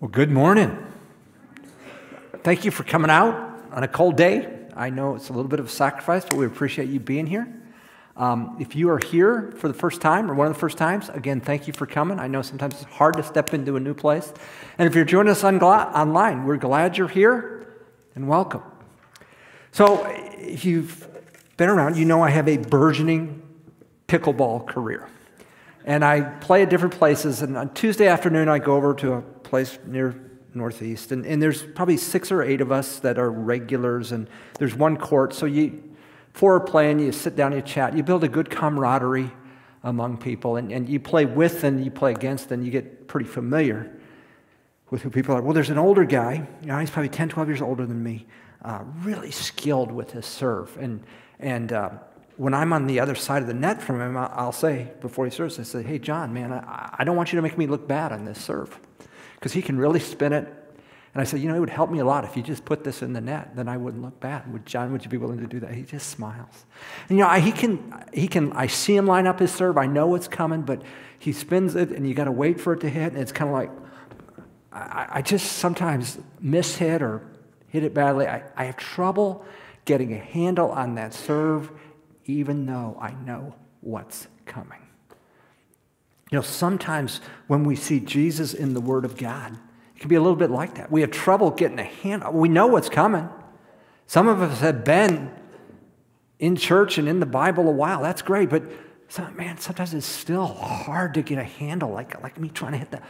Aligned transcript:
Well, 0.00 0.08
good 0.08 0.30
morning. 0.30 0.78
Thank 2.42 2.64
you 2.64 2.70
for 2.70 2.84
coming 2.84 3.10
out 3.10 3.34
on 3.70 3.82
a 3.82 3.88
cold 3.88 4.16
day. 4.16 4.48
I 4.74 4.88
know 4.88 5.14
it's 5.14 5.28
a 5.28 5.34
little 5.34 5.50
bit 5.50 5.60
of 5.60 5.66
a 5.66 5.68
sacrifice, 5.68 6.24
but 6.24 6.38
we 6.38 6.46
appreciate 6.46 6.88
you 6.88 6.98
being 6.98 7.26
here. 7.26 7.46
Um, 8.16 8.56
if 8.58 8.74
you 8.74 8.88
are 8.88 8.98
here 9.10 9.52
for 9.58 9.68
the 9.68 9.74
first 9.74 10.00
time 10.00 10.30
or 10.30 10.34
one 10.34 10.46
of 10.46 10.54
the 10.54 10.58
first 10.58 10.78
times, 10.78 11.10
again, 11.10 11.42
thank 11.42 11.66
you 11.66 11.74
for 11.74 11.84
coming. 11.84 12.18
I 12.18 12.28
know 12.28 12.40
sometimes 12.40 12.80
it's 12.80 12.84
hard 12.84 13.18
to 13.18 13.22
step 13.22 13.52
into 13.52 13.76
a 13.76 13.80
new 13.80 13.92
place. 13.92 14.32
And 14.78 14.88
if 14.88 14.94
you're 14.94 15.04
joining 15.04 15.32
us 15.32 15.44
on 15.44 15.62
online, 15.62 16.46
we're 16.46 16.56
glad 16.56 16.96
you're 16.96 17.06
here 17.06 17.70
and 18.14 18.26
welcome. 18.26 18.62
So, 19.70 20.06
if 20.38 20.64
you've 20.64 21.06
been 21.58 21.68
around, 21.68 21.98
you 21.98 22.06
know 22.06 22.22
I 22.22 22.30
have 22.30 22.48
a 22.48 22.56
burgeoning 22.56 23.42
pickleball 24.08 24.66
career. 24.66 25.10
And 25.84 26.02
I 26.02 26.22
play 26.22 26.62
at 26.62 26.70
different 26.70 26.94
places. 26.94 27.42
And 27.42 27.58
on 27.58 27.74
Tuesday 27.74 28.06
afternoon, 28.06 28.48
I 28.48 28.60
go 28.60 28.76
over 28.76 28.94
to 28.94 29.12
a 29.12 29.22
place 29.50 29.78
near 29.84 30.14
Northeast. 30.54 31.12
And, 31.12 31.26
and 31.26 31.42
there's 31.42 31.62
probably 31.62 31.96
six 31.96 32.32
or 32.32 32.42
eight 32.42 32.60
of 32.60 32.72
us 32.72 33.00
that 33.00 33.18
are 33.18 33.30
regulars. 33.30 34.12
And 34.12 34.28
there's 34.58 34.74
one 34.74 34.96
court. 34.96 35.34
So 35.34 35.46
you, 35.46 35.82
four 36.32 36.54
are 36.54 36.60
playing, 36.60 37.00
you 37.00 37.12
sit 37.12 37.36
down, 37.36 37.52
you 37.52 37.60
chat, 37.60 37.96
you 37.96 38.02
build 38.02 38.24
a 38.24 38.28
good 38.28 38.48
camaraderie 38.48 39.30
among 39.82 40.18
people. 40.18 40.56
And, 40.56 40.72
and 40.72 40.88
you 40.88 41.00
play 41.00 41.26
with 41.26 41.64
and 41.64 41.84
you 41.84 41.90
play 41.90 42.12
against, 42.12 42.52
and 42.52 42.64
you 42.64 42.70
get 42.70 43.08
pretty 43.08 43.26
familiar 43.26 43.94
with 44.90 45.02
who 45.02 45.10
people 45.10 45.34
are. 45.34 45.42
Well, 45.42 45.52
there's 45.52 45.70
an 45.70 45.78
older 45.78 46.04
guy, 46.04 46.46
you 46.62 46.68
know, 46.68 46.78
he's 46.78 46.90
probably 46.90 47.10
10, 47.10 47.28
12 47.28 47.48
years 47.48 47.62
older 47.62 47.86
than 47.86 48.02
me, 48.02 48.26
uh, 48.64 48.82
really 49.02 49.30
skilled 49.30 49.92
with 49.92 50.10
his 50.10 50.26
serve. 50.26 50.76
And, 50.78 51.02
and 51.38 51.72
uh, 51.72 51.90
when 52.36 52.54
I'm 52.54 52.72
on 52.72 52.86
the 52.86 52.98
other 52.98 53.14
side 53.14 53.42
of 53.42 53.48
the 53.48 53.54
net 53.54 53.80
from 53.80 54.00
him, 54.00 54.16
I'll 54.16 54.50
say, 54.52 54.90
before 55.00 55.24
he 55.26 55.30
serves, 55.30 55.60
I 55.60 55.62
say, 55.62 55.82
hey, 55.82 55.98
John, 56.00 56.34
man, 56.34 56.52
I, 56.52 56.96
I 56.98 57.04
don't 57.04 57.16
want 57.16 57.32
you 57.32 57.36
to 57.36 57.42
make 57.42 57.56
me 57.56 57.68
look 57.68 57.86
bad 57.86 58.10
on 58.10 58.24
this 58.24 58.40
serve 58.40 58.78
because 59.40 59.54
he 59.54 59.62
can 59.62 59.78
really 59.78 60.00
spin 60.00 60.34
it. 60.34 60.46
And 61.12 61.20
I 61.20 61.24
said, 61.24 61.40
you 61.40 61.48
know, 61.48 61.56
it 61.56 61.60
would 61.60 61.70
help 61.70 61.90
me 61.90 61.98
a 61.98 62.04
lot 62.04 62.24
if 62.24 62.36
you 62.36 62.42
just 62.42 62.64
put 62.64 62.84
this 62.84 63.02
in 63.02 63.14
the 63.14 63.20
net, 63.20 63.56
then 63.56 63.68
I 63.68 63.76
wouldn't 63.76 64.02
look 64.02 64.20
bad. 64.20 64.52
Would 64.52 64.64
John, 64.64 64.92
would 64.92 65.02
you 65.02 65.10
be 65.10 65.16
willing 65.16 65.40
to 65.40 65.46
do 65.46 65.58
that? 65.60 65.74
He 65.74 65.82
just 65.82 66.10
smiles. 66.10 66.66
And 67.08 67.18
you 67.18 67.24
know, 67.24 67.30
I, 67.30 67.40
he 67.40 67.50
can, 67.50 68.04
he 68.12 68.28
can, 68.28 68.52
I 68.52 68.68
see 68.68 68.94
him 68.94 69.06
line 69.06 69.26
up 69.26 69.40
his 69.40 69.50
serve. 69.52 69.76
I 69.76 69.86
know 69.86 70.14
it's 70.14 70.28
coming, 70.28 70.62
but 70.62 70.82
he 71.18 71.32
spins 71.32 71.74
it 71.74 71.90
and 71.90 72.06
you 72.06 72.14
got 72.14 72.24
to 72.24 72.32
wait 72.32 72.60
for 72.60 72.74
it 72.74 72.80
to 72.82 72.88
hit. 72.88 73.12
And 73.12 73.20
it's 73.20 73.32
kind 73.32 73.50
of 73.50 73.54
like, 73.54 73.70
I, 74.72 75.06
I, 75.14 75.22
just 75.22 75.54
sometimes 75.54 76.18
miss 76.38 76.76
hit 76.76 77.02
or 77.02 77.26
hit 77.68 77.82
it 77.82 77.92
badly. 77.92 78.28
I, 78.28 78.44
I 78.56 78.64
have 78.66 78.76
trouble 78.76 79.44
getting 79.84 80.12
a 80.12 80.18
handle 80.18 80.70
on 80.70 80.94
that 80.94 81.12
serve 81.12 81.72
even 82.26 82.66
though 82.66 82.96
I 83.00 83.12
know 83.12 83.56
what's 83.80 84.28
coming. 84.46 84.78
You 86.30 86.38
know, 86.38 86.42
sometimes 86.42 87.20
when 87.48 87.64
we 87.64 87.76
see 87.76 88.00
Jesus 88.00 88.54
in 88.54 88.74
the 88.74 88.80
Word 88.80 89.04
of 89.04 89.16
God, 89.16 89.58
it 89.96 90.00
can 90.00 90.08
be 90.08 90.14
a 90.14 90.20
little 90.20 90.36
bit 90.36 90.50
like 90.50 90.76
that. 90.76 90.90
We 90.90 91.00
have 91.00 91.10
trouble 91.10 91.50
getting 91.50 91.78
a 91.78 91.84
handle. 91.84 92.32
We 92.32 92.48
know 92.48 92.68
what's 92.68 92.88
coming. 92.88 93.28
Some 94.06 94.28
of 94.28 94.40
us 94.40 94.60
have 94.60 94.84
been 94.84 95.30
in 96.38 96.56
church 96.56 96.98
and 96.98 97.08
in 97.08 97.20
the 97.20 97.26
Bible 97.26 97.68
a 97.68 97.72
while. 97.72 98.02
That's 98.02 98.22
great, 98.22 98.48
but 98.48 98.62
some, 99.08 99.36
man, 99.36 99.58
sometimes 99.58 99.92
it's 99.92 100.06
still 100.06 100.46
hard 100.46 101.14
to 101.14 101.22
get 101.22 101.38
a 101.38 101.44
handle, 101.44 101.90
like, 101.90 102.20
like 102.22 102.38
me 102.38 102.48
trying 102.48 102.72
to 102.72 102.78
hit 102.78 102.90
the 102.92 103.02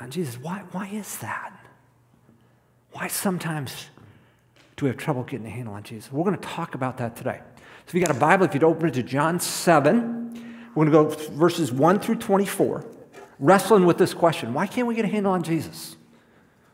on 0.00 0.10
Jesus. 0.10 0.38
Why, 0.38 0.62
why 0.72 0.88
is 0.88 1.18
that? 1.18 1.52
Why 2.92 3.08
sometimes 3.08 3.86
do 4.76 4.84
we 4.84 4.90
have 4.90 4.96
trouble 4.96 5.22
getting 5.24 5.46
a 5.46 5.50
handle 5.50 5.74
on 5.74 5.82
Jesus? 5.82 6.12
We're 6.12 6.24
going 6.24 6.38
to 6.38 6.48
talk 6.48 6.74
about 6.74 6.98
that 6.98 7.16
today. 7.16 7.40
So 7.86 7.88
if 7.88 7.94
you 7.94 8.00
got 8.00 8.14
a 8.14 8.18
Bible, 8.18 8.46
if 8.46 8.54
you'd 8.54 8.64
open 8.64 8.88
it 8.88 8.94
to 8.94 9.02
John 9.02 9.40
7, 9.40 10.17
we're 10.78 10.90
going 10.90 11.10
to 11.10 11.16
go 11.16 11.32
verses 11.32 11.72
1 11.72 11.98
through 11.98 12.16
24, 12.16 12.86
wrestling 13.40 13.84
with 13.84 13.98
this 13.98 14.14
question 14.14 14.54
why 14.54 14.66
can't 14.68 14.86
we 14.86 14.94
get 14.94 15.04
a 15.04 15.08
handle 15.08 15.32
on 15.32 15.42
Jesus? 15.42 15.96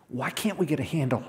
Why 0.09 0.29
can't 0.31 0.59
we 0.59 0.67
get 0.67 0.79
a 0.79 0.85
handle 0.85 1.25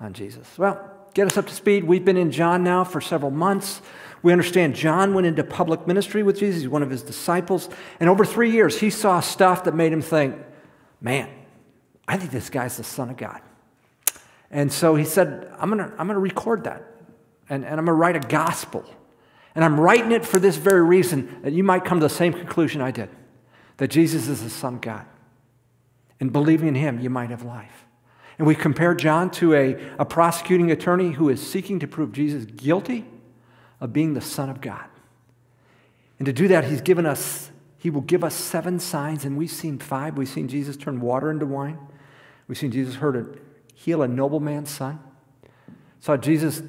on 0.00 0.14
Jesus? 0.14 0.56
Well, 0.56 0.90
get 1.12 1.26
us 1.26 1.36
up 1.36 1.46
to 1.46 1.54
speed. 1.54 1.84
We've 1.84 2.04
been 2.04 2.16
in 2.16 2.30
John 2.32 2.64
now 2.64 2.84
for 2.84 3.02
several 3.02 3.30
months. 3.30 3.82
We 4.22 4.32
understand 4.32 4.74
John 4.74 5.12
went 5.12 5.26
into 5.26 5.44
public 5.44 5.86
ministry 5.86 6.22
with 6.22 6.38
Jesus. 6.38 6.62
He's 6.62 6.70
one 6.70 6.82
of 6.82 6.88
his 6.88 7.02
disciples. 7.02 7.68
And 8.00 8.08
over 8.08 8.24
three 8.24 8.50
years, 8.50 8.80
he 8.80 8.88
saw 8.88 9.20
stuff 9.20 9.64
that 9.64 9.74
made 9.74 9.92
him 9.92 10.00
think, 10.00 10.36
man, 11.00 11.28
I 12.08 12.16
think 12.16 12.30
this 12.30 12.48
guy's 12.48 12.78
the 12.78 12.84
Son 12.84 13.10
of 13.10 13.18
God. 13.18 13.42
And 14.50 14.72
so 14.72 14.94
he 14.94 15.04
said, 15.04 15.52
I'm 15.58 15.70
going 15.70 15.90
to 15.90 15.94
I'm 15.98 16.08
to 16.08 16.18
record 16.18 16.64
that. 16.64 16.82
And, 17.50 17.62
and 17.64 17.78
I'm 17.78 17.84
going 17.84 17.88
to 17.88 17.92
write 17.92 18.16
a 18.16 18.26
gospel 18.26 18.84
and 19.56 19.64
I'm 19.64 19.80
writing 19.80 20.12
it 20.12 20.24
for 20.24 20.38
this 20.38 20.56
very 20.56 20.82
reason 20.82 21.40
that 21.42 21.54
you 21.54 21.64
might 21.64 21.84
come 21.84 21.98
to 21.98 22.04
the 22.04 22.14
same 22.14 22.34
conclusion 22.34 22.80
I 22.80 22.90
did 22.90 23.08
that 23.78 23.88
Jesus 23.88 24.28
is 24.28 24.42
the 24.42 24.50
Son 24.50 24.74
of 24.74 24.80
God. 24.80 25.04
And 26.18 26.32
believing 26.32 26.68
in 26.68 26.74
Him, 26.76 27.00
you 27.00 27.10
might 27.10 27.28
have 27.28 27.42
life. 27.42 27.84
And 28.38 28.46
we 28.46 28.54
compare 28.54 28.94
John 28.94 29.30
to 29.32 29.54
a, 29.54 29.76
a 29.98 30.04
prosecuting 30.04 30.70
attorney 30.70 31.12
who 31.12 31.28
is 31.28 31.46
seeking 31.46 31.78
to 31.80 31.86
prove 31.86 32.12
Jesus 32.12 32.44
guilty 32.44 33.04
of 33.80 33.92
being 33.92 34.14
the 34.14 34.20
Son 34.22 34.48
of 34.48 34.60
God. 34.60 34.86
And 36.18 36.24
to 36.26 36.32
do 36.32 36.48
that, 36.48 36.64
He's 36.64 36.80
given 36.80 37.04
us, 37.04 37.50
He 37.76 37.90
will 37.90 38.02
give 38.02 38.24
us 38.24 38.34
seven 38.34 38.78
signs, 38.78 39.24
and 39.24 39.36
we've 39.36 39.50
seen 39.50 39.78
five. 39.78 40.16
We've 40.16 40.28
seen 40.28 40.48
Jesus 40.48 40.76
turn 40.76 41.00
water 41.00 41.30
into 41.30 41.44
wine. 41.44 41.78
We've 42.48 42.58
seen 42.58 42.72
Jesus 42.72 42.96
heal 43.74 44.02
a 44.02 44.08
nobleman's 44.08 44.70
son. 44.70 45.00
Saw 46.00 46.16
Jesus 46.16 46.62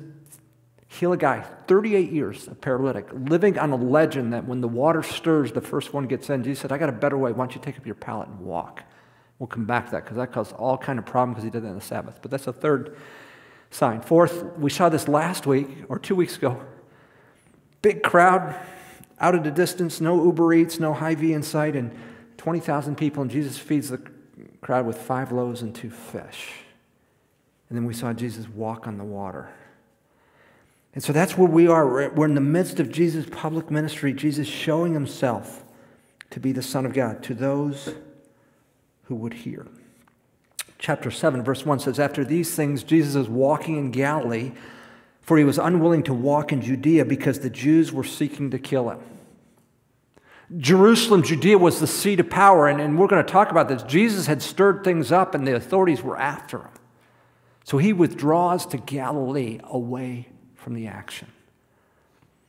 heal 0.88 1.12
a 1.12 1.18
guy, 1.18 1.42
38 1.68 2.12
years, 2.12 2.48
a 2.48 2.56
paralytic, 2.56 3.08
living 3.14 3.59
on 3.59 3.72
a 3.72 3.75
legend 3.75 4.34
that 4.34 4.48
when 4.48 4.62
the 4.62 4.68
water 4.68 5.03
stirs, 5.03 5.52
the 5.52 5.62
first 5.62 5.94
one 5.94 6.08
gets 6.08 6.30
in. 6.30 6.44
Jesus 6.44 6.62
said, 6.62 6.72
I 6.72 6.78
got 6.78 6.90
a 6.90 6.94
better 6.94 7.18
way. 7.18 7.31
Why 7.31 7.46
don't 7.46 7.56
you 7.56 7.62
take 7.62 7.78
up 7.78 7.86
your 7.86 7.96
pallet 7.96 8.30
and 8.30 8.40
walk? 8.40 8.84
We'll 9.40 9.48
come 9.48 9.66
back 9.66 9.86
to 9.86 9.92
that 9.92 10.03
because 10.03 10.18
that 10.18 10.31
caused 10.31 10.53
all 10.53 10.78
kind 10.78 10.98
of 10.98 11.06
problems 11.06 11.36
because 11.36 11.44
he 11.44 11.50
did 11.50 11.64
that 11.64 11.70
on 11.70 11.75
the 11.75 11.81
Sabbath. 11.81 12.20
But 12.22 12.31
that's 12.31 12.46
the 12.46 12.53
third 12.53 12.98
sign. 13.70 14.02
Fourth, 14.02 14.58
we 14.58 14.70
saw 14.70 14.90
this 14.90 15.08
last 15.08 15.46
week 15.46 15.68
or 15.90 16.00
two 16.00 16.16
weeks 16.16 16.38
ago. 16.38 16.59
Big 17.81 18.02
crowd, 18.02 18.56
out 19.19 19.36
at 19.36 19.46
a 19.46 19.52
distance, 19.52 20.02
no 20.02 20.24
Uber 20.24 20.54
Eats, 20.54 20.80
no 20.80 20.94
Hy-Vee 20.94 21.34
in 21.34 21.44
sight, 21.44 21.75
and 21.75 21.96
20,000 22.38 22.96
people, 22.96 23.22
and 23.22 23.30
Jesus 23.30 23.58
feeds 23.58 23.90
the 23.90 24.02
crowd 24.62 24.86
with 24.86 24.98
five 24.98 25.31
loaves 25.31 25.62
and 25.62 25.75
two 25.75 25.90
fish. 25.90 26.52
And 27.69 27.78
then 27.78 27.86
we 27.86 27.94
saw 27.94 28.14
Jesus 28.14 28.48
walk 28.48 28.88
on 28.88 28.98
the 28.98 29.04
water. 29.04 29.50
And 30.94 31.03
so 31.03 31.14
that's 31.14 31.38
where 31.38 31.48
we 31.48 31.68
are. 31.68 32.09
We're 32.09 32.25
in 32.25 32.36
the 32.36 32.42
midst 32.42 32.80
of 32.80 32.92
Jesus' 32.92 33.28
public 33.30 33.70
ministry, 33.70 34.14
Jesus 34.14 34.48
showing 34.48 34.94
himself 34.94 35.64
to 36.31 36.40
be 36.40 36.52
the 36.52 36.62
Son 36.62 36.86
of 36.86 36.94
God 36.94 37.24
to 37.24 37.34
those 37.34 37.94
who 39.03 39.16
would 39.16 39.34
hear. 39.34 39.68
Chapter 40.80 41.09
7, 41.09 41.44
verse 41.44 41.66
1 41.66 41.80
says, 41.80 42.00
After 42.00 42.24
these 42.24 42.56
things, 42.56 42.84
Jesus 42.84 43.16
is 43.16 43.28
walking 43.28 43.78
in 43.78 43.92
Galilee, 43.92 44.52
for 45.22 45.38
he 45.38 45.44
was 45.44 45.58
unwilling 45.58 46.03
to 46.03 46.14
walk 46.14 46.52
in 46.52 46.62
Judea 46.62 47.06
because 47.06 47.40
the 47.40 47.50
Jews 47.50 47.92
were 47.92 48.04
seeking 48.04 48.52
to 48.52 48.59
kill 48.59 48.90
him. 48.90 49.00
Jerusalem, 50.58 51.24
Judea 51.24 51.58
was 51.58 51.80
the 51.80 51.88
seat 51.88 52.19
of 52.19 52.30
power, 52.30 52.68
and, 52.68 52.80
and 52.80 52.98
we're 52.98 53.08
going 53.08 53.25
to 53.25 53.31
talk 53.31 53.52
about 53.52 53.68
this. 53.68 53.84
Jesus 53.84 54.28
had 54.28 54.42
stirred 54.42 54.84
things 54.84 55.12
up, 55.12 55.36
and 55.36 55.46
the 55.46 55.56
authorities 55.56 56.02
were 56.02 56.18
after 56.18 56.59
him. 56.59 56.69
So 57.66 57.78
he 57.80 57.92
withdraws 57.92 58.66
to 58.68 58.78
Galilee 58.78 59.59
away 59.66 60.30
from 60.67 60.73
the 60.73 60.88
action. 60.88 61.29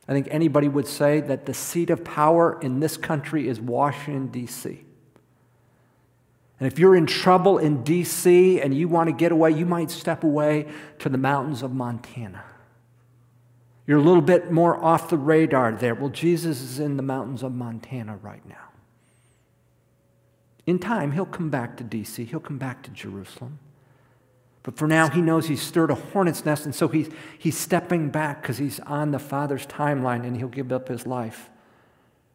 I 0.05 0.11
think 0.11 0.27
anybody 0.29 0.67
would 0.67 0.87
say 0.87 1.21
that 1.21 1.45
the 1.45 1.53
seat 1.53 1.89
of 1.89 2.03
power 2.03 2.59
in 2.61 2.81
this 2.81 2.97
country 2.97 3.47
is 3.47 3.61
Washington, 3.61 4.27
D.C. 4.27 4.83
And 6.59 6.67
if 6.69 6.77
you're 6.77 6.97
in 6.97 7.05
trouble 7.05 7.57
in 7.57 7.81
D.C. 7.81 8.59
and 8.59 8.75
you 8.75 8.89
want 8.89 9.07
to 9.07 9.15
get 9.15 9.31
away, 9.31 9.51
you 9.51 9.65
might 9.65 9.89
step 9.89 10.25
away 10.25 10.67
to 10.97 11.07
the 11.07 11.17
mountains 11.17 11.63
of 11.63 11.71
Montana. 11.71 12.43
You're 13.87 13.99
a 13.99 14.03
little 14.03 14.21
bit 14.21 14.51
more 14.51 14.75
off 14.83 15.09
the 15.09 15.17
radar 15.17 15.71
there. 15.71 15.95
Well, 15.95 16.09
Jesus 16.09 16.59
is 16.59 16.77
in 16.77 16.97
the 16.97 17.03
mountains 17.03 17.41
of 17.41 17.53
Montana 17.53 18.17
right 18.17 18.45
now. 18.45 18.67
In 20.65 20.77
time, 20.77 21.13
he'll 21.13 21.25
come 21.25 21.49
back 21.49 21.77
to 21.77 21.85
D.C., 21.85 22.25
he'll 22.25 22.41
come 22.41 22.57
back 22.57 22.83
to 22.83 22.91
Jerusalem. 22.91 23.59
But 24.63 24.77
for 24.77 24.87
now, 24.87 25.09
he 25.09 25.21
knows 25.21 25.47
he's 25.47 25.61
stirred 25.61 25.89
a 25.89 25.95
hornet's 25.95 26.45
nest, 26.45 26.65
and 26.65 26.75
so 26.75 26.87
he's, 26.87 27.09
he's 27.37 27.57
stepping 27.57 28.09
back 28.09 28.41
because 28.41 28.57
he's 28.57 28.79
on 28.81 29.11
the 29.11 29.19
Father's 29.19 29.65
timeline 29.65 30.25
and 30.25 30.35
he'll 30.35 30.47
give 30.47 30.71
up 30.71 30.89
his 30.89 31.07
life 31.07 31.49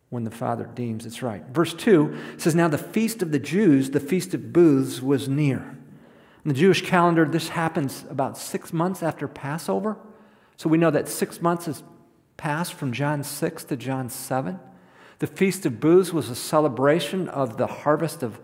when 0.08 0.24
the 0.24 0.30
Father 0.30 0.70
deems 0.74 1.04
it's 1.04 1.22
right. 1.22 1.44
Verse 1.48 1.74
2 1.74 2.16
says, 2.38 2.54
Now 2.54 2.68
the 2.68 2.78
feast 2.78 3.20
of 3.20 3.32
the 3.32 3.38
Jews, 3.38 3.90
the 3.90 4.00
feast 4.00 4.32
of 4.32 4.52
booths, 4.52 5.02
was 5.02 5.28
near. 5.28 5.76
In 6.44 6.48
the 6.48 6.54
Jewish 6.54 6.82
calendar, 6.82 7.24
this 7.24 7.48
happens 7.48 8.04
about 8.08 8.38
six 8.38 8.72
months 8.72 9.02
after 9.02 9.26
Passover. 9.26 9.96
So 10.56 10.68
we 10.68 10.78
know 10.78 10.90
that 10.90 11.08
six 11.08 11.42
months 11.42 11.66
has 11.66 11.82
passed 12.36 12.74
from 12.74 12.92
John 12.92 13.24
6 13.24 13.64
to 13.64 13.76
John 13.76 14.08
7. 14.08 14.60
The 15.18 15.26
Feast 15.26 15.64
of 15.66 15.80
Booths 15.80 16.12
was 16.12 16.28
a 16.30 16.34
celebration 16.34 17.28
of 17.28 17.56
the 17.56 17.66
harvest 17.66 18.22
of 18.22 18.38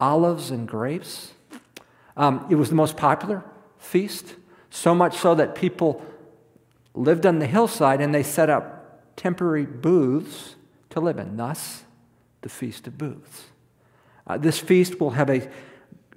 olives 0.00 0.50
and 0.50 0.66
grapes. 0.66 1.31
Um, 2.16 2.46
it 2.50 2.56
was 2.56 2.68
the 2.68 2.74
most 2.74 2.96
popular 2.96 3.44
feast, 3.78 4.36
so 4.70 4.94
much 4.94 5.16
so 5.16 5.34
that 5.34 5.54
people 5.54 6.04
lived 6.94 7.26
on 7.26 7.38
the 7.38 7.46
hillside 7.46 8.00
and 8.00 8.14
they 8.14 8.22
set 8.22 8.50
up 8.50 9.16
temporary 9.16 9.66
booths 9.66 10.56
to 10.90 11.00
live 11.00 11.18
in, 11.18 11.36
thus, 11.36 11.84
the 12.42 12.48
Feast 12.48 12.86
of 12.86 12.98
Booths. 12.98 13.46
Uh, 14.26 14.36
this 14.36 14.58
feast 14.58 15.00
will 15.00 15.10
have 15.10 15.30
a 15.30 15.48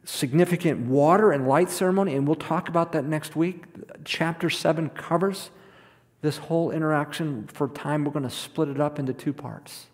significant 0.04 0.82
water 0.82 1.32
and 1.32 1.48
light 1.48 1.70
ceremony, 1.70 2.16
and 2.16 2.28
we'll 2.28 2.36
talk 2.36 2.70
about 2.70 2.92
that 2.92 3.06
next 3.06 3.36
week. 3.36 3.64
Chapter 4.04 4.50
7 4.50 4.90
covers 4.90 5.50
this 6.22 6.38
whole 6.38 6.72
interaction. 6.72 7.48
For 7.48 7.68
time, 7.70 8.04
we're 8.04 8.12
going 8.12 8.24
to 8.24 8.30
split 8.30 8.70
it 8.70 8.80
up 8.80 9.00
into 9.00 9.14
two 9.14 9.34
parts. 9.34 9.88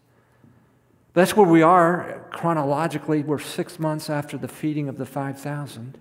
That's 1.14 1.36
where 1.36 1.48
we 1.48 1.62
are 1.62 2.26
chronologically. 2.32 3.24
We're 3.24 3.40
six 3.40 3.80
months 3.80 4.10
after 4.10 4.38
the 4.38 4.48
feeding 4.48 4.88
of 4.88 4.98
the 4.98 5.06
5,000. 5.06 5.98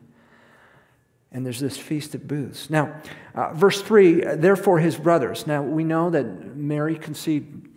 And 1.33 1.47
there's 1.47 1.61
this 1.61 1.77
feast 1.77 2.15
at 2.15 2.27
booths. 2.27 2.71
Now, 2.71 3.01
uh, 3.35 3.53
verse 3.55 3.83
3 3.83 4.37
therefore 4.37 4.79
his 4.81 4.97
brothers. 4.97 5.47
Now, 5.47 5.63
we 5.63 5.85
know 5.85 6.11
that 6.11 6.57
Mary 6.57 6.97
conceived 6.97 7.69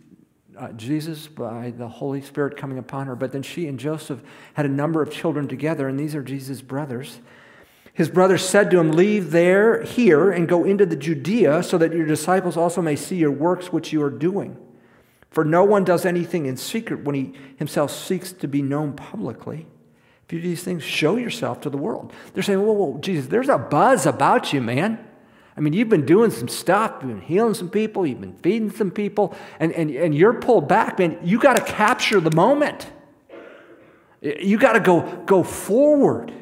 uh, 0.58 0.72
Jesus 0.72 1.26
by 1.26 1.72
the 1.76 1.88
Holy 1.88 2.20
Spirit 2.20 2.56
coming 2.56 2.78
upon 2.78 3.06
her, 3.06 3.16
but 3.16 3.32
then 3.32 3.42
she 3.42 3.66
and 3.66 3.78
Joseph 3.78 4.22
had 4.54 4.66
a 4.66 4.68
number 4.68 5.02
of 5.02 5.10
children 5.10 5.48
together, 5.48 5.88
and 5.88 5.98
these 5.98 6.14
are 6.14 6.22
Jesus' 6.22 6.62
brothers. 6.62 7.20
His 7.92 8.08
brothers 8.08 8.48
said 8.48 8.70
to 8.70 8.78
him, 8.78 8.92
Leave 8.92 9.30
there, 9.30 9.82
here, 9.82 10.30
and 10.30 10.48
go 10.48 10.64
into 10.64 10.86
the 10.86 10.96
Judea, 10.96 11.62
so 11.62 11.78
that 11.78 11.92
your 11.92 12.06
disciples 12.06 12.56
also 12.56 12.82
may 12.82 12.96
see 12.96 13.16
your 13.16 13.30
works 13.30 13.72
which 13.72 13.92
you 13.92 14.02
are 14.02 14.10
doing. 14.10 14.56
For 15.34 15.44
no 15.44 15.64
one 15.64 15.82
does 15.82 16.06
anything 16.06 16.46
in 16.46 16.56
secret 16.56 17.02
when 17.02 17.16
he 17.16 17.32
himself 17.56 17.90
seeks 17.90 18.30
to 18.34 18.46
be 18.46 18.62
known 18.62 18.92
publicly. 18.92 19.66
If 20.24 20.32
you 20.32 20.40
do 20.40 20.48
these 20.48 20.62
things, 20.62 20.84
show 20.84 21.16
yourself 21.16 21.60
to 21.62 21.70
the 21.70 21.76
world. 21.76 22.12
They're 22.32 22.44
saying, 22.44 22.64
Whoa, 22.64 22.72
whoa, 22.72 22.98
Jesus, 23.00 23.26
there's 23.26 23.48
a 23.48 23.58
buzz 23.58 24.06
about 24.06 24.52
you, 24.52 24.62
man. 24.62 25.04
I 25.56 25.60
mean, 25.60 25.72
you've 25.72 25.88
been 25.88 26.06
doing 26.06 26.30
some 26.30 26.46
stuff, 26.46 26.98
you've 27.00 27.10
been 27.10 27.20
healing 27.20 27.54
some 27.54 27.68
people, 27.68 28.06
you've 28.06 28.20
been 28.20 28.36
feeding 28.44 28.70
some 28.70 28.92
people, 28.92 29.34
and, 29.58 29.72
and, 29.72 29.90
and 29.90 30.14
you're 30.14 30.34
pulled 30.34 30.68
back, 30.68 31.00
man. 31.00 31.18
You 31.24 31.40
got 31.40 31.56
to 31.56 31.64
capture 31.64 32.20
the 32.20 32.30
moment. 32.30 32.88
You 34.20 34.56
got 34.56 34.74
to 34.74 34.80
go, 34.80 35.24
go 35.26 35.42
forward. 35.42 36.32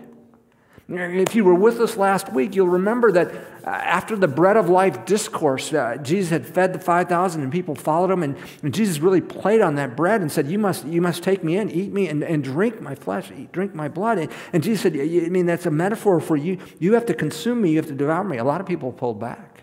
If 0.86 1.34
you 1.34 1.44
were 1.44 1.54
with 1.54 1.80
us 1.80 1.96
last 1.96 2.30
week, 2.30 2.54
you'll 2.54 2.68
remember 2.68 3.10
that 3.12 3.34
after 3.64 4.16
the 4.16 4.28
bread 4.28 4.56
of 4.56 4.68
life 4.68 5.04
discourse, 5.04 5.72
uh, 5.72 5.96
Jesus 6.02 6.30
had 6.30 6.46
fed 6.46 6.72
the 6.72 6.78
5,000 6.78 7.42
and 7.42 7.52
people 7.52 7.74
followed 7.74 8.10
him. 8.10 8.22
And, 8.22 8.36
and, 8.62 8.74
Jesus 8.74 8.98
really 8.98 9.20
played 9.20 9.60
on 9.60 9.76
that 9.76 9.96
bread 9.96 10.20
and 10.20 10.30
said, 10.30 10.48
You 10.48 10.58
must, 10.58 10.84
you 10.86 11.00
must 11.00 11.22
take 11.22 11.44
me 11.44 11.56
in, 11.56 11.70
eat 11.70 11.92
me, 11.92 12.08
and, 12.08 12.22
and 12.24 12.42
drink 12.42 12.80
my 12.80 12.94
flesh, 12.94 13.30
eat, 13.36 13.52
drink 13.52 13.74
my 13.74 13.88
blood. 13.88 14.18
And, 14.18 14.30
and 14.52 14.62
Jesus 14.62 14.82
said, 14.82 14.94
I 14.94 15.28
mean, 15.28 15.46
that's 15.46 15.66
a 15.66 15.70
metaphor 15.70 16.20
for 16.20 16.36
you. 16.36 16.58
You 16.78 16.94
have 16.94 17.06
to 17.06 17.14
consume 17.14 17.62
me, 17.62 17.70
you 17.70 17.76
have 17.76 17.86
to 17.86 17.94
devour 17.94 18.24
me. 18.24 18.38
A 18.38 18.44
lot 18.44 18.60
of 18.60 18.66
people 18.66 18.92
pulled 18.92 19.20
back. 19.20 19.62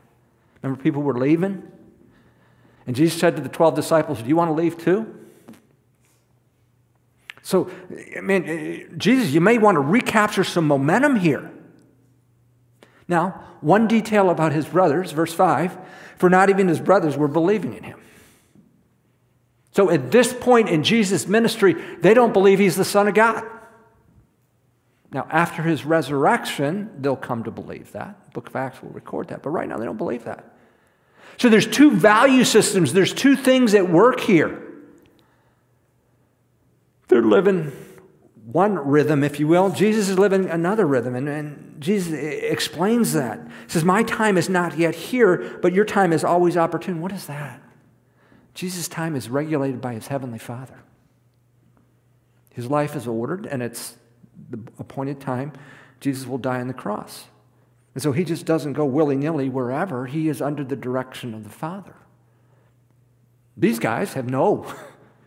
Remember, 0.62 0.82
people 0.82 1.02
were 1.02 1.18
leaving? 1.18 1.70
And 2.88 2.96
Jesus 2.96 3.20
said 3.20 3.36
to 3.36 3.42
the 3.42 3.50
12 3.50 3.76
disciples, 3.76 4.22
Do 4.22 4.28
you 4.30 4.36
want 4.36 4.50
to 4.50 4.54
leave 4.54 4.78
too? 4.78 5.16
So, 7.42 7.70
I 8.16 8.22
mean, 8.22 8.94
Jesus, 8.98 9.32
you 9.32 9.42
may 9.42 9.58
want 9.58 9.76
to 9.76 9.82
recapture 9.82 10.44
some 10.44 10.68
momentum 10.68 11.16
here. 11.16 11.52
Now, 13.10 13.44
one 13.60 13.88
detail 13.88 14.30
about 14.30 14.54
his 14.54 14.66
brothers, 14.66 15.12
verse 15.12 15.34
5 15.34 15.78
for 16.20 16.30
not 16.30 16.50
even 16.50 16.68
his 16.68 16.82
brothers 16.82 17.16
were 17.16 17.30
believing 17.30 17.74
in 17.74 17.84
him. 17.84 18.00
So 19.72 19.90
at 19.90 20.12
this 20.12 20.34
point 20.34 20.68
in 20.68 20.84
Jesus' 20.84 21.28
ministry, 21.28 21.74
they 22.02 22.14
don't 22.14 22.34
believe 22.34 22.60
he's 22.60 22.76
the 22.76 22.84
Son 22.84 23.08
of 23.08 23.14
God. 23.14 23.44
Now, 25.12 25.26
after 25.32 25.64
his 25.64 25.86
resurrection, 25.86 26.92
they'll 27.00 27.16
come 27.16 27.46
to 27.46 27.52
believe 27.52 27.94
that. 27.94 28.22
The 28.26 28.32
book 28.32 28.50
of 28.50 28.56
Acts 28.56 28.84
will 28.84 28.90
record 28.90 29.30
that. 29.30 29.42
But 29.42 29.52
right 29.52 29.68
now, 29.68 29.78
they 29.78 29.86
don't 29.86 29.98
believe 29.98 30.26
that. 30.26 30.54
So 31.38 31.48
there's 31.48 31.66
two 31.66 31.92
value 31.92 32.44
systems, 32.44 32.92
there's 32.92 33.14
two 33.14 33.38
things 33.38 33.74
at 33.74 33.90
work 33.90 34.20
here. 34.20 34.62
They're 37.08 37.24
living 37.24 37.72
one 38.52 38.76
rhythm, 38.76 39.24
if 39.24 39.40
you 39.40 39.48
will. 39.48 39.70
Jesus 39.70 40.10
is 40.10 40.20
living 40.20 40.50
another 40.50 40.86
rhythm. 40.86 41.16
And, 41.16 41.30
and 41.30 41.69
Jesus 41.80 42.14
explains 42.14 43.14
that. 43.14 43.40
He 43.40 43.72
says, 43.72 43.86
My 43.86 44.04
time 44.04 44.38
is 44.38 44.50
not 44.50 44.78
yet 44.78 44.94
here, 44.94 45.58
but 45.62 45.74
your 45.74 45.86
time 45.86 46.12
is 46.12 46.24
always 46.24 46.58
opportune. 46.58 47.02
What 47.02 47.14
is 47.14 47.26
that? 47.28 47.62
Jesus' 48.54 48.90
time 48.90 49.16
is 49.16 49.30
regulated 49.30 49.80
by 49.80 49.94
his 49.94 50.08
heavenly 50.08 50.40
Father. 50.40 50.84
His 52.54 52.70
life 52.70 52.96
is 52.96 53.08
ordered, 53.08 53.46
and 53.46 53.64
it's 53.64 53.96
the 54.50 54.60
appointed 54.78 55.22
time. 55.22 55.54
Jesus 56.02 56.28
will 56.28 56.38
die 56.38 56.60
on 56.60 56.68
the 56.68 56.74
cross. 56.74 57.28
And 57.94 58.04
so 58.04 58.12
he 58.12 58.24
just 58.24 58.46
doesn't 58.46 58.74
go 58.74 58.86
willy 58.86 59.16
nilly 59.16 59.50
wherever. 59.50 60.06
He 60.06 60.28
is 60.28 60.42
under 60.42 60.64
the 60.64 60.76
direction 60.76 61.34
of 61.34 61.44
the 61.44 61.50
Father. 61.50 61.96
These 63.56 63.80
guys 63.80 64.14
have 64.14 64.30
no 64.30 64.66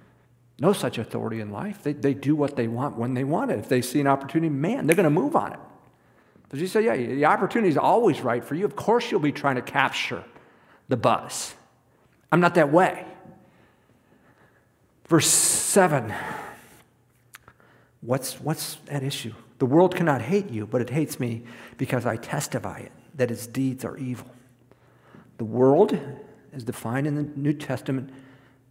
no 0.58 0.72
such 0.72 0.98
authority 0.98 1.40
in 1.40 1.50
life. 1.50 1.82
They, 1.82 1.93
they 1.93 2.14
do 2.14 2.37
what 2.37 2.56
they 2.56 2.69
want 2.69 2.96
when 2.96 3.14
they 3.14 3.25
want 3.25 3.50
it. 3.50 3.58
If 3.58 3.69
they 3.69 3.82
see 3.82 4.00
an 4.00 4.06
opportunity, 4.06 4.48
man, 4.48 4.87
they're 4.87 4.94
going 4.96 5.05
to 5.05 5.10
move 5.10 5.34
on 5.34 5.52
it. 5.55 5.58
But 6.52 6.69
say, 6.69 6.84
yeah, 6.84 6.94
the 6.96 7.25
opportunity 7.25 7.70
is 7.70 7.78
always 7.78 8.20
right 8.20 8.44
for 8.44 8.54
you. 8.54 8.66
Of 8.66 8.76
course, 8.76 9.10
you'll 9.10 9.20
be 9.20 9.32
trying 9.32 9.56
to 9.56 9.62
capture 9.62 10.22
the 10.88 10.99
buzz. 10.99 11.54
I'm 12.31 12.40
not 12.40 12.54
that 12.56 12.70
way. 12.70 13.06
Verse 15.08 15.26
7 15.26 16.14
what's, 18.02 18.38
what's 18.40 18.76
at 18.88 19.02
issue? 19.02 19.32
The 19.60 19.66
world 19.66 19.96
cannot 19.96 20.20
hate 20.20 20.50
you, 20.50 20.66
but 20.66 20.82
it 20.82 20.90
hates 20.90 21.19
me 21.19 21.44
because 21.78 22.04
I 22.04 22.16
testify 22.16 22.81
it, 22.81 22.93
that 23.14 23.31
its 23.31 23.46
deeds 23.46 23.84
are 23.84 23.96
evil. 23.96 24.31
The 25.38 25.44
world, 25.44 25.98
as 26.52 26.64
defined 26.64 27.06
in 27.06 27.14
the 27.14 27.22
New 27.22 27.55
Testament, 27.55 28.10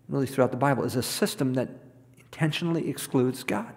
really 0.07 0.27
throughout 0.27 0.51
the 0.51 0.57
Bible, 0.57 0.84
is 0.84 0.95
a 0.95 1.04
system 1.04 1.56
that 1.56 1.69
intentionally 2.19 2.89
excludes 2.89 3.44
God. 3.44 3.74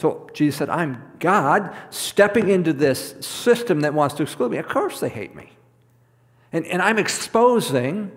So 0.00 0.28
Jesus 0.32 0.58
said, 0.58 0.70
I'm 0.70 1.02
God 1.18 1.74
stepping 1.90 2.48
into 2.48 2.72
this 2.72 3.14
system 3.20 3.80
that 3.80 3.92
wants 3.92 4.14
to 4.16 4.22
exclude 4.22 4.52
me. 4.52 4.58
Of 4.58 4.68
course 4.68 5.00
they 5.00 5.08
hate 5.08 5.34
me. 5.34 5.50
And, 6.52 6.64
and 6.66 6.80
I'm 6.80 6.98
exposing 6.98 8.10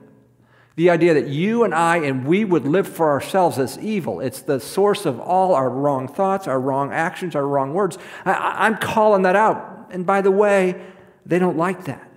the 0.75 0.89
idea 0.89 1.13
that 1.13 1.27
you 1.27 1.63
and 1.63 1.75
I 1.75 1.97
and 1.97 2.25
we 2.25 2.45
would 2.45 2.65
live 2.65 2.87
for 2.87 3.11
ourselves 3.11 3.59
as 3.59 3.77
evil. 3.77 4.21
It's 4.21 4.41
the 4.41 4.59
source 4.59 5.05
of 5.05 5.19
all 5.19 5.53
our 5.53 5.69
wrong 5.69 6.07
thoughts, 6.07 6.47
our 6.47 6.59
wrong 6.59 6.91
actions, 6.91 7.35
our 7.35 7.47
wrong 7.47 7.73
words. 7.73 7.97
I, 8.25 8.33
I'm 8.65 8.77
calling 8.77 9.23
that 9.23 9.35
out. 9.35 9.89
And 9.91 10.05
by 10.05 10.21
the 10.21 10.31
way, 10.31 10.81
they 11.25 11.37
don't 11.37 11.57
like 11.57 11.85
that. 11.85 12.09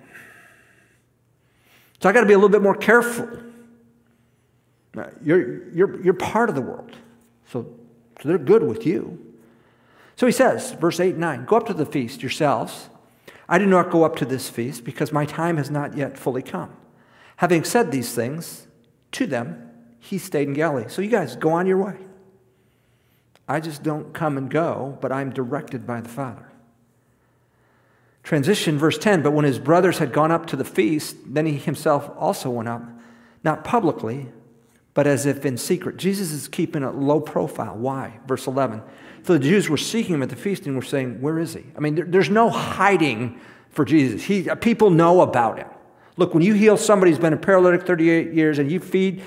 So 2.01 2.09
I 2.09 2.13
got 2.13 2.21
to 2.21 2.27
be 2.27 2.33
a 2.33 2.39
little 2.39 2.49
bit 2.49 2.63
more 2.63 2.77
careful 2.77 3.29
you're, 5.23 5.69
you're, 5.73 6.03
you're 6.03 6.15
part 6.15 6.49
of 6.49 6.55
the 6.55 6.63
world. 6.63 6.97
So, 7.51 7.67
so 8.21 8.29
they're 8.29 8.39
good 8.39 8.63
with 8.63 8.87
you. 8.87 9.26
So 10.17 10.27
he 10.27 10.33
says, 10.33 10.73
verse 10.73 10.99
8 10.99 11.11
and 11.11 11.21
9, 11.21 11.45
Go 11.45 11.57
up 11.57 11.67
to 11.67 11.75
the 11.75 11.87
feast 11.87 12.23
yourselves. 12.23 12.89
I 13.49 13.59
do 13.59 13.67
not 13.67 13.91
go 13.91 14.03
up 14.03 14.17
to 14.17 14.25
this 14.25 14.49
feast 14.49 14.85
because 14.85 15.13
my 15.13 15.25
time 15.25 15.57
has 15.57 15.71
not 15.71 15.97
yet 15.97 16.19
fully 16.19 16.43
come. 16.43 16.75
Having 17.37 17.65
said 17.65 17.93
these 17.93 18.15
things 18.15 18.67
to 19.13 19.27
them, 19.27 19.71
he 20.01 20.19
stayed 20.19 20.49
in 20.49 20.55
Galilee. 20.55 20.89
So 20.89 21.03
you 21.03 21.11
guys 21.11 21.37
go 21.37 21.51
on 21.51 21.67
your 21.67 21.79
way. 21.79 21.97
I 23.49 23.61
just 23.61 23.83
don't 23.83 24.13
come 24.13 24.37
and 24.37 24.51
go, 24.51 24.99
but 25.01 25.13
I'm 25.13 25.31
directed 25.33 25.87
by 25.87 26.01
the 26.01 26.09
Father. 26.09 26.51
Transition, 28.25 28.77
verse 28.77 28.99
10 28.99 29.23
But 29.23 29.33
when 29.33 29.45
his 29.45 29.61
brothers 29.61 29.99
had 29.99 30.13
gone 30.13 30.33
up 30.33 30.47
to 30.47 30.57
the 30.57 30.65
feast, 30.65 31.17
then 31.27 31.47
he 31.47 31.57
himself 31.57 32.11
also 32.19 32.51
went 32.51 32.69
up, 32.69 32.83
not 33.45 33.63
publicly, 33.63 34.33
but 34.95 35.07
as 35.07 35.27
if 35.27 35.45
in 35.45 35.57
secret. 35.57 35.97
Jesus 35.97 36.33
is 36.33 36.49
keeping 36.49 36.83
a 36.83 36.91
low 36.91 37.21
profile. 37.21 37.77
Why? 37.77 38.19
Verse 38.27 38.47
11. 38.49 38.83
So 39.27 39.33
the 39.33 39.41
Jews 39.41 39.69
were 39.69 39.77
seeking 39.77 40.15
him 40.15 40.23
at 40.23 40.31
the 40.31 40.37
feast 40.37 40.67
and 40.67 40.77
were 40.77 40.83
saying, 40.83 41.21
Where 41.21 41.39
is 41.39 41.55
he? 41.55 41.65
I 41.77 41.81
mean, 41.81 41.97
there, 41.97 42.05
there's 42.05 42.31
no 42.31 42.49
hiding 42.49 43.41
for 43.71 43.85
Jesus. 43.85 44.23
He, 44.23 44.49
uh, 44.49 44.55
people 44.55 44.91
know 44.91 45.21
about 45.21 45.59
him. 45.59 45.69
Look, 46.17 46.33
when 46.33 46.45
you 46.45 46.55
heal 46.55 46.77
somebody 46.77 47.11
who's 47.11 47.19
been 47.19 47.33
a 47.33 47.37
paralytic 47.37 47.85
38 47.85 48.33
years 48.33 48.61
and 48.61 48.71
you 48.71 48.79
feed 48.79 49.23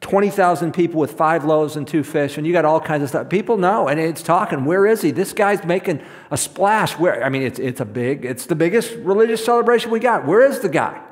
20,000 0.00 0.72
people 0.72 1.00
with 1.00 1.12
five 1.12 1.44
loaves 1.44 1.76
and 1.76 1.86
two 1.86 2.04
fish, 2.04 2.38
and 2.38 2.46
you 2.46 2.52
got 2.52 2.64
all 2.64 2.80
kinds 2.80 3.02
of 3.02 3.08
stuff. 3.08 3.28
People 3.28 3.56
know, 3.56 3.88
and 3.88 3.98
it's 3.98 4.22
talking. 4.22 4.64
Where 4.64 4.86
is 4.86 5.02
he? 5.02 5.10
This 5.10 5.32
guy's 5.32 5.64
making 5.64 6.02
a 6.30 6.36
splash. 6.36 6.92
Where? 6.92 7.24
I 7.24 7.28
mean, 7.28 7.42
it's, 7.42 7.58
it's 7.58 7.80
a 7.80 7.84
big, 7.84 8.24
it's 8.24 8.46
the 8.46 8.54
biggest 8.54 8.94
religious 8.98 9.44
celebration 9.44 9.90
we 9.90 9.98
got. 9.98 10.24
Where 10.24 10.42
is 10.42 10.60
the 10.60 10.68
guy? 10.68 11.02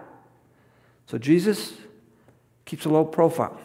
So 1.07 1.19
Jesus 1.19 1.75
keeps 2.65 2.85
a 2.85 2.89
low 2.89 3.05
profile 3.05 3.61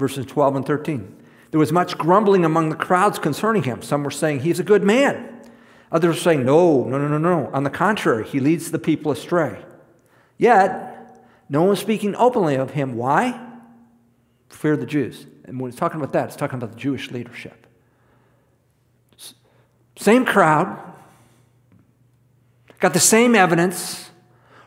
verses 0.00 0.24
12 0.24 0.56
and 0.56 0.66
13. 0.66 1.16
There 1.50 1.60
was 1.60 1.72
much 1.72 1.98
grumbling 1.98 2.44
among 2.44 2.70
the 2.70 2.76
crowds 2.76 3.18
concerning 3.18 3.64
him. 3.64 3.82
Some 3.82 4.04
were 4.04 4.10
saying, 4.10 4.40
He's 4.40 4.60
a 4.60 4.64
good 4.64 4.84
man. 4.84 5.40
Others 5.90 6.16
were 6.16 6.20
saying, 6.20 6.44
No, 6.44 6.84
no, 6.84 6.98
no, 6.98 7.08
no, 7.08 7.18
no. 7.18 7.50
On 7.52 7.64
the 7.64 7.70
contrary, 7.70 8.26
he 8.26 8.40
leads 8.40 8.70
the 8.70 8.78
people 8.78 9.10
astray. 9.10 9.64
Yet, 10.38 10.90
no 11.48 11.62
one 11.62 11.70
was 11.70 11.80
speaking 11.80 12.14
openly 12.14 12.54
of 12.54 12.70
him. 12.70 12.94
Why? 12.94 13.48
Fear 14.48 14.76
the 14.76 14.86
Jews. 14.86 15.26
And 15.44 15.58
when 15.58 15.70
he's 15.70 15.78
talking 15.78 16.00
about 16.00 16.12
that, 16.12 16.26
it's 16.28 16.36
talking 16.36 16.56
about 16.56 16.72
the 16.72 16.78
Jewish 16.78 17.10
leadership. 17.10 17.66
Same 19.96 20.24
crowd, 20.24 20.78
got 22.78 22.94
the 22.94 23.00
same 23.00 23.34
evidence, 23.34 24.10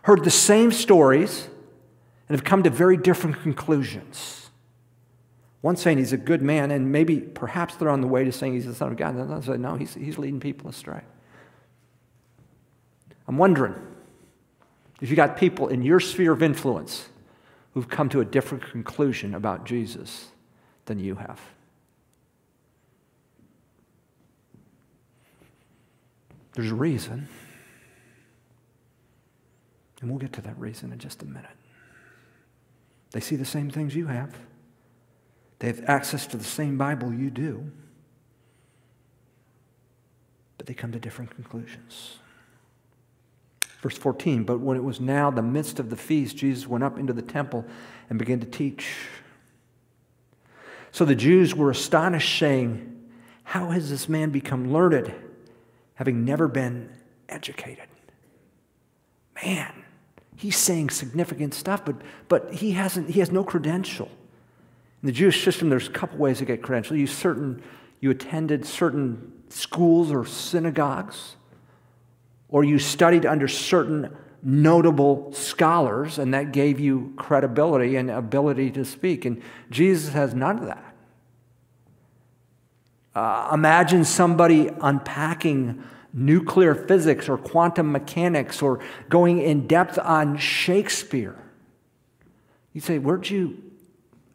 heard 0.04 0.24
the 0.24 0.30
same 0.30 0.72
stories, 0.72 1.48
and 2.28 2.38
have 2.38 2.44
come 2.44 2.62
to 2.64 2.70
very 2.70 2.98
different 2.98 3.42
conclusions. 3.42 4.43
One 5.64 5.78
saying 5.78 5.98
he's 5.98 6.12
a 6.12 6.18
good 6.18 6.42
man, 6.42 6.72
and 6.72 6.92
maybe 6.92 7.22
perhaps 7.22 7.78
they're 7.78 7.88
on 7.88 8.02
the 8.02 8.08
way 8.08 8.26
to 8.26 8.34
saying 8.34 8.52
he's 8.52 8.66
the 8.66 8.76
Son 8.76 8.92
of 8.92 8.98
God. 8.98 9.16
And 9.16 9.24
another 9.24 9.46
said, 9.46 9.62
no, 9.62 9.76
he's, 9.76 9.94
he's 9.94 10.18
leading 10.18 10.42
people 10.42 10.70
astray. 10.70 11.00
I'm 13.30 13.38
wondering 13.38 13.74
if 15.00 15.10
you 15.10 15.16
got 15.16 15.38
people 15.38 15.70
in 15.70 15.82
your 15.82 16.02
sphere 16.02 16.34
of 16.34 16.44
influence 16.44 17.08
who've 17.74 17.88
come 17.88 18.10
to 18.10 18.20
a 18.20 18.26
different 18.26 18.66
conclusion 18.72 19.34
about 19.34 19.64
Jesus 19.64 20.32
than 20.84 21.00
you 21.00 21.16
have. 21.16 21.40
There's 26.56 26.72
a 26.72 26.76
reason. 26.76 27.30
And 30.02 30.10
we'll 30.10 30.20
get 30.20 30.34
to 30.34 30.42
that 30.42 30.60
reason 30.60 30.92
in 30.92 31.00
just 31.00 31.24
a 31.24 31.26
minute. 31.26 31.56
They 33.12 33.22
see 33.22 33.38
the 33.38 33.46
same 33.46 33.70
things 33.70 33.96
you 33.96 34.08
have. 34.08 34.36
They 35.64 35.68
have 35.68 35.86
access 35.88 36.28
to 36.28 36.36
the 36.36 36.44
same 36.44 36.78
Bible 36.78 37.14
you 37.14 37.30
do. 37.30 37.72
But 40.58 40.66
they 40.66 40.74
come 40.74 40.92
to 40.92 41.00
different 41.00 41.34
conclusions. 41.34 42.18
Verse 43.82 43.98
14, 43.98 44.44
but 44.44 44.60
when 44.60 44.76
it 44.76 44.84
was 44.84 45.00
now 45.00 45.32
the 45.32 45.42
midst 45.42 45.80
of 45.80 45.90
the 45.90 45.96
feast, 45.96 46.36
Jesus 46.36 46.68
went 46.68 46.84
up 46.84 47.00
into 47.00 47.14
the 47.14 47.22
temple 47.22 47.64
and 48.10 48.20
began 48.20 48.42
to 48.42 48.46
teach. 48.46 48.94
So 50.92 51.06
the 51.06 51.16
Jews 51.16 51.56
were 51.56 51.72
astonished, 51.72 52.38
saying, 52.38 53.02
How 53.44 53.70
has 53.70 53.90
this 53.90 54.10
man 54.10 54.32
become 54.32 54.74
learned, 54.74 55.14
having 55.96 56.26
never 56.26 56.50
been 56.50 56.90
educated? 57.30 57.88
Man, 59.42 59.86
he's 60.36 60.58
saying 60.58 60.90
significant 60.90 61.54
stuff, 61.54 61.86
but, 61.86 62.02
but 62.28 62.54
he, 62.54 62.72
hasn't, 62.72 63.12
he 63.12 63.22
has 63.22 63.32
no 63.32 63.46
credential. 63.46 64.12
In 65.04 65.08
the 65.08 65.14
Jewish 65.14 65.44
system, 65.44 65.70
there's 65.70 65.90
a 65.90 65.92
couple 65.92 66.18
ways 66.18 66.38
to 66.38 66.46
get 66.46 66.62
credential. 66.62 66.96
You, 66.96 67.08
certain, 67.08 67.62
you 68.00 68.10
attended 68.10 68.66
certain 68.66 69.34
schools 69.50 70.14
or 70.14 70.26
synagogues, 70.26 71.36
or 72.48 72.64
you 72.64 72.80
studied 72.80 73.26
under 73.26 73.50
certain 73.50 74.16
notable 74.42 75.34
scholars, 75.34 76.20
and 76.20 76.34
that 76.34 76.54
gave 76.54 76.80
you 76.80 77.12
credibility 77.18 77.98
and 77.98 78.10
ability 78.10 78.72
to 78.72 78.86
speak. 78.86 79.26
And 79.26 79.42
Jesus 79.70 80.14
has 80.14 80.34
none 80.34 80.60
of 80.60 80.66
that. 80.68 80.96
Uh, 83.14 83.50
imagine 83.54 84.06
somebody 84.06 84.70
unpacking 84.82 85.84
nuclear 86.14 86.74
physics 86.74 87.28
or 87.28 87.38
quantum 87.38 87.92
mechanics 87.92 88.62
or 88.62 88.80
going 89.10 89.42
in 89.42 89.68
depth 89.68 90.00
on 90.00 90.38
Shakespeare. 90.38 91.38
You'd 92.72 92.86
say, 92.86 93.00
Where'd 93.00 93.30
you 93.30 93.62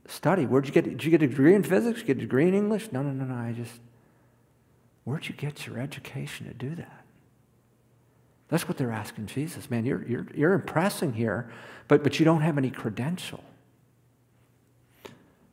study? 0.08 0.46
Where'd 0.46 0.66
you 0.66 0.72
get? 0.72 0.84
Did 0.84 1.04
you 1.04 1.10
get 1.10 1.22
a 1.22 1.28
degree 1.28 1.54
in 1.54 1.62
physics? 1.62 2.02
Get 2.02 2.16
a 2.16 2.20
degree 2.20 2.48
in 2.48 2.54
English? 2.54 2.90
No, 2.92 3.02
no, 3.02 3.10
no, 3.10 3.24
no. 3.24 3.34
I 3.34 3.52
just. 3.52 3.80
Where'd 5.04 5.28
you 5.28 5.34
get 5.34 5.66
your 5.66 5.78
education 5.78 6.46
to 6.48 6.54
do 6.54 6.74
that? 6.74 7.04
That's 8.48 8.66
what 8.66 8.78
they're 8.78 8.92
asking 8.92 9.26
Jesus. 9.26 9.70
Man, 9.70 9.84
you're, 9.84 10.06
you're, 10.06 10.26
you're 10.34 10.52
impressing 10.54 11.12
here, 11.12 11.50
but, 11.86 12.02
but 12.02 12.18
you 12.18 12.24
don't 12.24 12.40
have 12.40 12.58
any 12.58 12.70
credential. 12.70 13.44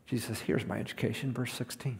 Jesus 0.08 0.28
says, 0.28 0.40
Here's 0.42 0.66
my 0.66 0.80
education, 0.80 1.34
verse 1.34 1.54
16. 1.54 2.00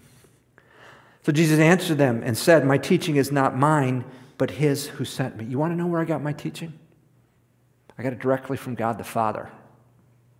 So 1.24 1.32
Jesus 1.32 1.60
answered 1.60 1.98
them 1.98 2.22
and 2.24 2.38
said, 2.38 2.66
My 2.66 2.78
teaching 2.78 3.18
is 3.18 3.32
not 3.32 3.58
mine, 3.58 4.06
but 4.38 4.52
his 4.52 4.88
who 4.88 5.06
sent 5.06 5.38
me. 5.38 5.46
You 5.46 5.58
want 5.58 5.74
to 5.74 5.78
know 5.78 5.88
where 5.88 6.02
I 6.02 6.06
got 6.06 6.22
my 6.22 6.34
teaching? 6.34 6.74
I 7.98 8.04
got 8.04 8.14
it 8.14 8.20
directly 8.20 8.58
from 8.58 8.76
God 8.76 8.98
the 8.98 9.04
Father. 9.04 9.50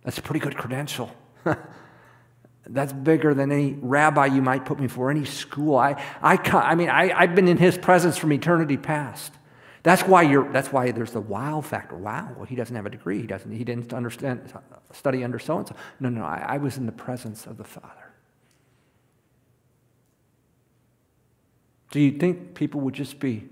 That's 0.04 0.18
a 0.18 0.22
pretty 0.22 0.40
good 0.40 0.56
credential. 0.56 1.10
That's 2.68 2.92
bigger 2.92 3.32
than 3.34 3.52
any 3.52 3.74
rabbi 3.80 4.26
you 4.26 4.42
might 4.42 4.64
put 4.64 4.80
me 4.80 4.88
for, 4.88 5.10
any 5.10 5.24
school. 5.24 5.76
I, 5.76 6.02
I, 6.22 6.36
I 6.52 6.74
mean, 6.74 6.88
I, 6.88 7.12
I've 7.16 7.34
been 7.34 7.48
in 7.48 7.56
his 7.56 7.78
presence 7.78 8.16
from 8.16 8.32
eternity 8.32 8.76
past. 8.76 9.32
That's 9.82 10.02
why, 10.02 10.22
you're, 10.22 10.50
that's 10.52 10.72
why 10.72 10.90
there's 10.90 11.12
the 11.12 11.20
wow 11.20 11.60
factor. 11.60 11.96
Wow, 11.96 12.32
well, 12.36 12.44
he 12.44 12.56
doesn't 12.56 12.74
have 12.74 12.86
a 12.86 12.90
degree. 12.90 13.20
He, 13.20 13.26
doesn't, 13.26 13.52
he 13.52 13.62
didn't 13.62 13.92
understand, 13.92 14.52
study 14.92 15.22
under 15.22 15.38
so 15.38 15.58
and 15.58 15.68
so. 15.68 15.76
No, 16.00 16.08
no, 16.08 16.24
I, 16.24 16.44
I 16.48 16.56
was 16.58 16.76
in 16.76 16.86
the 16.86 16.92
presence 16.92 17.46
of 17.46 17.56
the 17.56 17.64
Father. 17.64 18.12
Do 21.92 22.00
you 22.00 22.18
think 22.18 22.54
people 22.54 22.80
would 22.80 22.94
just 22.94 23.20
be, 23.20 23.48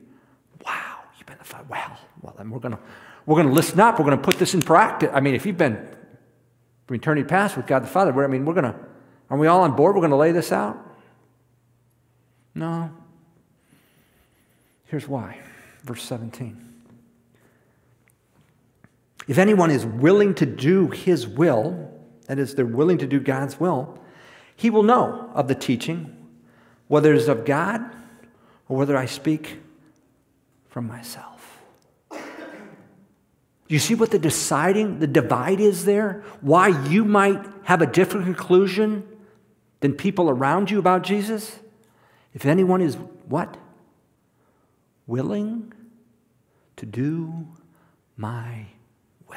wow, 0.67 0.97
you've 1.17 1.27
been 1.27 1.39
the 1.39 1.45
Father? 1.45 1.67
Wow, 1.69 1.99
well, 2.21 2.35
then 2.37 2.51
we're 2.51 2.59
going 2.59 2.75
to 2.75 2.81
we're 3.27 3.37
going 3.37 3.49
to 3.49 3.55
listen 3.55 3.81
up. 3.81 3.99
We're 3.99 4.05
going 4.05 4.19
to 4.19 4.23
put 4.23 4.39
this 4.39 4.55
in 4.55 4.61
practice. 4.61 5.11
I 5.13 5.21
mean, 5.21 5.35
if 5.35 5.47
you've 5.47 5.57
been 5.57 5.89
from 6.87 6.97
eternity 6.97 7.27
past 7.27 7.57
with 7.57 7.67
God 7.67 7.83
the 7.83 7.89
Father, 7.89 8.23
I 8.23 8.27
mean, 8.27 8.45
we're 8.45 8.55
going 8.55 8.73
to, 8.73 8.79
are 9.31 9.39
we 9.39 9.47
all 9.47 9.63
on 9.63 9.75
board? 9.75 9.95
We're 9.95 10.01
going 10.01 10.11
to 10.11 10.17
lay 10.17 10.33
this 10.33 10.53
out? 10.53 10.79
No. 12.55 12.91
Here's 14.87 15.09
why. 15.09 15.39
Verse 15.83 16.03
17. 16.03 16.61
If 19.27 19.39
anyone 19.39 19.71
is 19.71 19.87
willing 19.87 20.35
to 20.35 20.47
do 20.47 20.89
his 20.89 21.27
will, 21.27 21.91
that 22.27 22.39
is, 22.39 22.55
they're 22.55 22.67
willing 22.67 22.99
to 22.99 23.07
do 23.07 23.21
God's 23.21 23.59
will, 23.59 23.99
he 24.57 24.71
will 24.71 24.83
know 24.83 25.31
of 25.35 25.49
the 25.49 25.55
teaching, 25.55 26.15
whether 26.89 27.13
it 27.13 27.17
is 27.17 27.29
of 27.29 27.45
God 27.45 27.83
or 28.69 28.77
whether 28.77 28.97
I 28.97 29.07
speak 29.07 29.61
from 30.69 30.87
myself. 30.87 31.61
Do 32.11 33.75
you 33.75 33.79
see 33.79 33.95
what 33.95 34.11
the 34.11 34.19
deciding, 34.19 34.99
the 34.99 35.07
divide 35.07 35.59
is 35.59 35.87
there? 35.87 36.23
Why 36.43 36.69
you 36.89 37.05
might 37.05 37.45
have 37.65 37.81
a 37.81 37.87
different 37.87 38.27
conclusion 38.27 39.09
than 39.85 39.93
people 39.93 40.31
around 40.31 40.71
you 40.71 40.79
about 40.79 41.03
Jesus? 41.03 41.59
If 42.33 42.47
anyone 42.47 42.81
is 42.81 42.97
what? 43.29 43.59
Willing 45.07 45.75
to 46.77 46.87
do 46.87 47.49
my 48.17 48.65
will. 49.29 49.37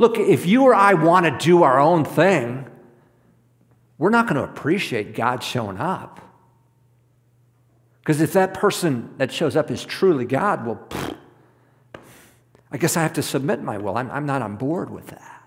Look, 0.00 0.18
if 0.18 0.46
you 0.46 0.64
or 0.64 0.74
I 0.74 0.94
want 0.94 1.26
to 1.26 1.46
do 1.46 1.62
our 1.62 1.78
own 1.78 2.04
thing, 2.04 2.68
we're 3.98 4.10
not 4.10 4.26
going 4.26 4.34
to 4.34 4.42
appreciate 4.42 5.14
God 5.14 5.44
showing 5.44 5.78
up. 5.78 6.20
Because 8.00 8.20
if 8.20 8.32
that 8.32 8.52
person 8.52 9.14
that 9.18 9.30
shows 9.30 9.54
up 9.54 9.70
is 9.70 9.84
truly 9.84 10.24
God, 10.24 10.66
well, 10.66 10.84
pfft, 10.88 11.16
I 12.72 12.78
guess 12.78 12.96
I 12.96 13.02
have 13.02 13.12
to 13.12 13.22
submit 13.22 13.62
my 13.62 13.78
will. 13.78 13.96
I'm, 13.96 14.10
I'm 14.10 14.26
not 14.26 14.42
on 14.42 14.56
board 14.56 14.90
with 14.90 15.06
that. 15.06 15.45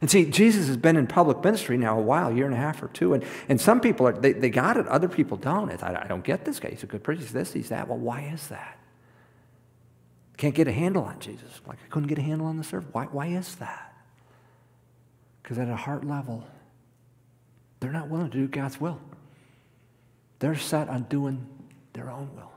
And 0.00 0.10
see, 0.10 0.24
Jesus 0.24 0.66
has 0.68 0.78
been 0.78 0.96
in 0.96 1.06
public 1.06 1.44
ministry 1.44 1.76
now 1.76 1.98
a 1.98 2.02
while, 2.02 2.28
a 2.28 2.34
year 2.34 2.46
and 2.46 2.54
a 2.54 2.58
half 2.58 2.82
or 2.82 2.88
two, 2.88 3.12
and, 3.12 3.22
and 3.48 3.60
some 3.60 3.80
people, 3.80 4.08
are, 4.08 4.12
they, 4.12 4.32
they 4.32 4.48
got 4.48 4.78
it, 4.78 4.86
other 4.88 5.08
people 5.08 5.36
don't. 5.36 5.70
I, 5.82 6.02
I 6.04 6.06
don't 6.06 6.24
get 6.24 6.44
this 6.46 6.58
guy. 6.58 6.70
He's 6.70 6.82
a 6.82 6.86
good 6.86 7.04
preacher. 7.04 7.20
He's 7.20 7.32
this, 7.32 7.52
he's 7.52 7.68
that. 7.68 7.86
Well, 7.86 7.98
why 7.98 8.22
is 8.22 8.48
that? 8.48 8.78
Can't 10.38 10.54
get 10.54 10.68
a 10.68 10.72
handle 10.72 11.04
on 11.04 11.18
Jesus. 11.20 11.60
Like 11.66 11.78
I 11.84 11.88
couldn't 11.90 12.08
get 12.08 12.18
a 12.18 12.22
handle 12.22 12.46
on 12.46 12.56
the 12.56 12.64
servant. 12.64 12.94
Why, 12.94 13.04
why 13.04 13.26
is 13.26 13.56
that? 13.56 13.94
Because 15.42 15.58
at 15.58 15.68
a 15.68 15.76
heart 15.76 16.06
level, 16.06 16.46
they're 17.80 17.92
not 17.92 18.08
willing 18.08 18.30
to 18.30 18.38
do 18.38 18.48
God's 18.48 18.80
will. 18.80 18.98
They're 20.38 20.56
set 20.56 20.88
on 20.88 21.02
doing 21.04 21.46
their 21.92 22.10
own 22.10 22.30
will. 22.34 22.50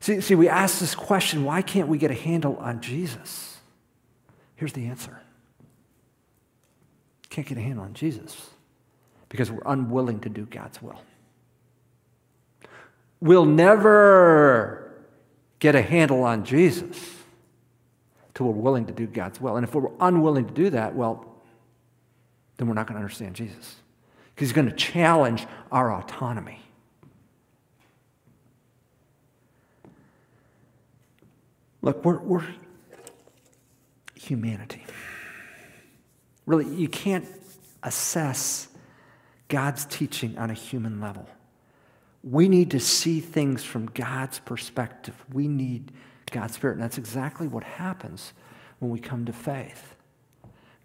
See, 0.00 0.22
see, 0.22 0.34
we 0.34 0.48
ask 0.48 0.78
this 0.78 0.94
question 0.94 1.44
why 1.44 1.60
can't 1.60 1.88
we 1.88 1.98
get 1.98 2.10
a 2.10 2.14
handle 2.14 2.56
on 2.56 2.80
Jesus? 2.80 3.58
Here's 4.56 4.72
the 4.72 4.86
answer 4.86 5.20
can't 7.38 7.46
get 7.46 7.58
a 7.58 7.60
handle 7.60 7.84
on 7.84 7.94
Jesus 7.94 8.50
because 9.28 9.48
we're 9.48 9.62
unwilling 9.64 10.18
to 10.20 10.28
do 10.28 10.44
God's 10.44 10.82
will. 10.82 11.00
We'll 13.20 13.44
never 13.44 15.04
get 15.60 15.76
a 15.76 15.82
handle 15.82 16.24
on 16.24 16.44
Jesus 16.44 16.98
till 18.34 18.46
we're 18.46 18.60
willing 18.60 18.86
to 18.86 18.92
do 18.92 19.06
God's 19.06 19.40
will. 19.40 19.54
And 19.56 19.62
if 19.62 19.72
we're 19.72 19.88
unwilling 20.00 20.46
to 20.48 20.52
do 20.52 20.70
that, 20.70 20.96
well, 20.96 21.40
then 22.56 22.66
we're 22.66 22.74
not 22.74 22.88
going 22.88 22.96
to 22.96 23.00
understand 23.00 23.36
Jesus 23.36 23.76
because 24.34 24.48
he's 24.48 24.52
going 24.52 24.68
to 24.68 24.74
challenge 24.74 25.46
our 25.70 25.94
autonomy. 25.94 26.60
Look, 31.82 32.04
we're, 32.04 32.18
we're 32.18 32.46
humanity. 34.16 34.82
Really, 36.48 36.64
you 36.64 36.88
can't 36.88 37.26
assess 37.82 38.68
God's 39.48 39.84
teaching 39.84 40.38
on 40.38 40.48
a 40.48 40.54
human 40.54 40.98
level. 40.98 41.28
We 42.24 42.48
need 42.48 42.70
to 42.70 42.80
see 42.80 43.20
things 43.20 43.64
from 43.64 43.84
God's 43.90 44.38
perspective. 44.38 45.14
We 45.30 45.46
need 45.46 45.92
God's 46.30 46.54
Spirit. 46.54 46.76
And 46.76 46.82
that's 46.82 46.96
exactly 46.96 47.46
what 47.48 47.64
happens 47.64 48.32
when 48.78 48.90
we 48.90 48.98
come 48.98 49.26
to 49.26 49.32
faith. 49.32 49.94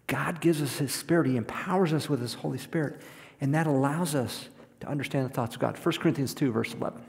God 0.06 0.42
gives 0.42 0.60
us 0.60 0.76
His 0.76 0.92
Spirit, 0.92 1.28
He 1.28 1.38
empowers 1.38 1.94
us 1.94 2.10
with 2.10 2.20
His 2.20 2.34
Holy 2.34 2.58
Spirit, 2.58 3.00
and 3.40 3.54
that 3.54 3.66
allows 3.66 4.14
us 4.14 4.50
to 4.80 4.86
understand 4.86 5.30
the 5.30 5.32
thoughts 5.32 5.54
of 5.54 5.62
God. 5.62 5.78
1 5.78 5.94
Corinthians 5.94 6.34
2, 6.34 6.52
verse 6.52 6.74
11. 6.74 7.02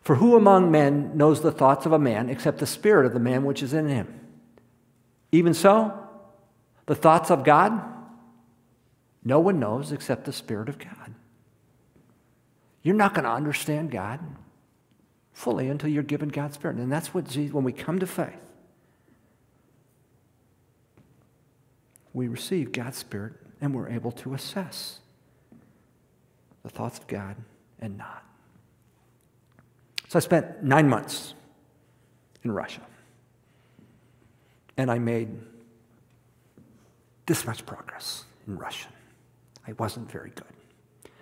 For 0.00 0.16
who 0.16 0.34
among 0.34 0.72
men 0.72 1.16
knows 1.16 1.40
the 1.40 1.52
thoughts 1.52 1.86
of 1.86 1.92
a 1.92 2.00
man 2.00 2.30
except 2.30 2.58
the 2.58 2.66
spirit 2.66 3.06
of 3.06 3.12
the 3.12 3.20
man 3.20 3.44
which 3.44 3.62
is 3.62 3.74
in 3.74 3.86
him? 3.86 4.18
Even 5.30 5.54
so, 5.54 6.07
the 6.88 6.94
thoughts 6.94 7.30
of 7.30 7.44
God, 7.44 7.82
no 9.22 9.40
one 9.40 9.60
knows 9.60 9.92
except 9.92 10.24
the 10.24 10.32
Spirit 10.32 10.70
of 10.70 10.78
God. 10.78 11.14
You're 12.82 12.94
not 12.94 13.12
going 13.12 13.24
to 13.24 13.30
understand 13.30 13.90
God 13.90 14.20
fully 15.34 15.68
until 15.68 15.90
you're 15.90 16.02
given 16.02 16.30
God's 16.30 16.54
Spirit. 16.54 16.78
And 16.78 16.90
that's 16.90 17.12
what 17.12 17.28
Jesus, 17.28 17.52
when 17.52 17.62
we 17.62 17.72
come 17.72 17.98
to 17.98 18.06
faith, 18.06 18.40
we 22.14 22.26
receive 22.26 22.72
God's 22.72 22.96
Spirit 22.96 23.34
and 23.60 23.74
we're 23.74 23.90
able 23.90 24.12
to 24.12 24.32
assess 24.32 25.00
the 26.62 26.70
thoughts 26.70 26.98
of 26.98 27.06
God 27.06 27.36
and 27.80 27.98
not. 27.98 28.24
So 30.08 30.18
I 30.18 30.20
spent 30.20 30.62
nine 30.62 30.88
months 30.88 31.34
in 32.44 32.50
Russia. 32.50 32.80
And 34.78 34.90
I 34.90 34.98
made 34.98 35.28
this 37.28 37.46
much 37.46 37.64
progress 37.66 38.24
in 38.46 38.58
Russian. 38.58 38.90
I 39.66 39.72
wasn't 39.72 40.10
very 40.10 40.30
good. 40.30 41.12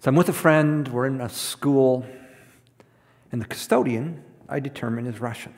So 0.00 0.10
I'm 0.10 0.14
with 0.14 0.28
a 0.28 0.34
friend, 0.34 0.86
we're 0.86 1.06
in 1.06 1.20
a 1.20 1.30
school, 1.30 2.06
and 3.32 3.40
the 3.40 3.46
custodian 3.46 4.22
I 4.48 4.60
determine 4.60 5.06
is 5.06 5.18
Russian. 5.18 5.54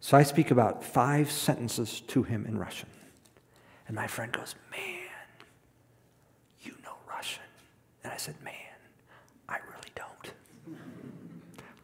So 0.00 0.16
I 0.16 0.24
speak 0.24 0.50
about 0.50 0.82
five 0.82 1.30
sentences 1.30 2.00
to 2.08 2.24
him 2.24 2.46
in 2.46 2.58
Russian. 2.58 2.88
And 3.86 3.94
my 3.94 4.06
friend 4.06 4.32
goes, 4.32 4.54
Man, 4.70 4.80
you 6.62 6.72
know 6.82 6.94
Russian. 7.08 7.44
And 8.02 8.12
I 8.12 8.16
said, 8.16 8.34
Man, 8.42 8.52
I 9.48 9.58
really 9.58 9.92
don't. 9.94 10.78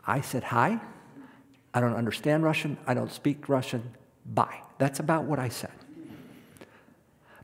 I 0.05 0.21
said, 0.23 0.43
Hi. 0.45 0.81
I 1.75 1.81
don't 1.81 1.95
understand 1.95 2.43
Russian. 2.43 2.79
I 2.87 2.95
don't 2.95 3.13
speak 3.13 3.49
Russian. 3.49 3.93
Bye. 4.25 4.63
That's 4.79 4.99
about 4.99 5.25
what 5.25 5.39
I 5.39 5.51
said. 5.51 5.71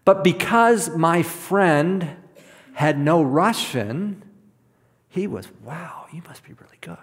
But 0.05 0.23
because 0.23 0.91
my 0.91 1.23
friend 1.23 2.17
had 2.75 2.99
no 2.99 3.23
Russian, 3.23 4.23
he 5.09 5.27
was, 5.27 5.49
wow, 5.63 6.07
you 6.13 6.23
must 6.27 6.45
be 6.45 6.53
really 6.53 6.79
good. 6.81 6.97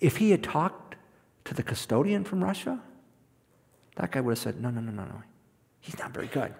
If 0.00 0.16
he 0.16 0.30
had 0.30 0.42
talked 0.42 0.96
to 1.44 1.54
the 1.54 1.62
custodian 1.62 2.24
from 2.24 2.42
Russia, 2.42 2.80
that 3.96 4.12
guy 4.12 4.20
would 4.20 4.32
have 4.32 4.38
said, 4.38 4.60
no, 4.60 4.70
no, 4.70 4.80
no, 4.80 4.90
no, 4.90 5.04
no. 5.04 5.22
He's 5.80 5.98
not 5.98 6.12
very 6.12 6.26
good 6.26 6.54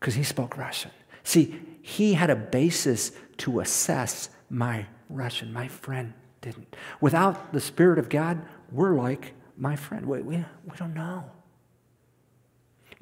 because 0.00 0.14
he 0.14 0.22
spoke 0.22 0.56
Russian. 0.56 0.90
See, 1.22 1.60
he 1.82 2.14
had 2.14 2.30
a 2.30 2.36
basis 2.36 3.12
to 3.38 3.60
assess 3.60 4.30
my 4.50 4.86
Russian. 5.08 5.52
My 5.52 5.68
friend 5.68 6.12
didn't. 6.40 6.76
Without 7.00 7.52
the 7.52 7.60
Spirit 7.60 7.98
of 7.98 8.08
God, 8.08 8.42
we're 8.70 8.94
like 8.94 9.32
my 9.56 9.76
friend. 9.76 10.06
We, 10.06 10.20
we, 10.20 10.36
we 10.36 10.76
don't 10.76 10.94
know. 10.94 11.24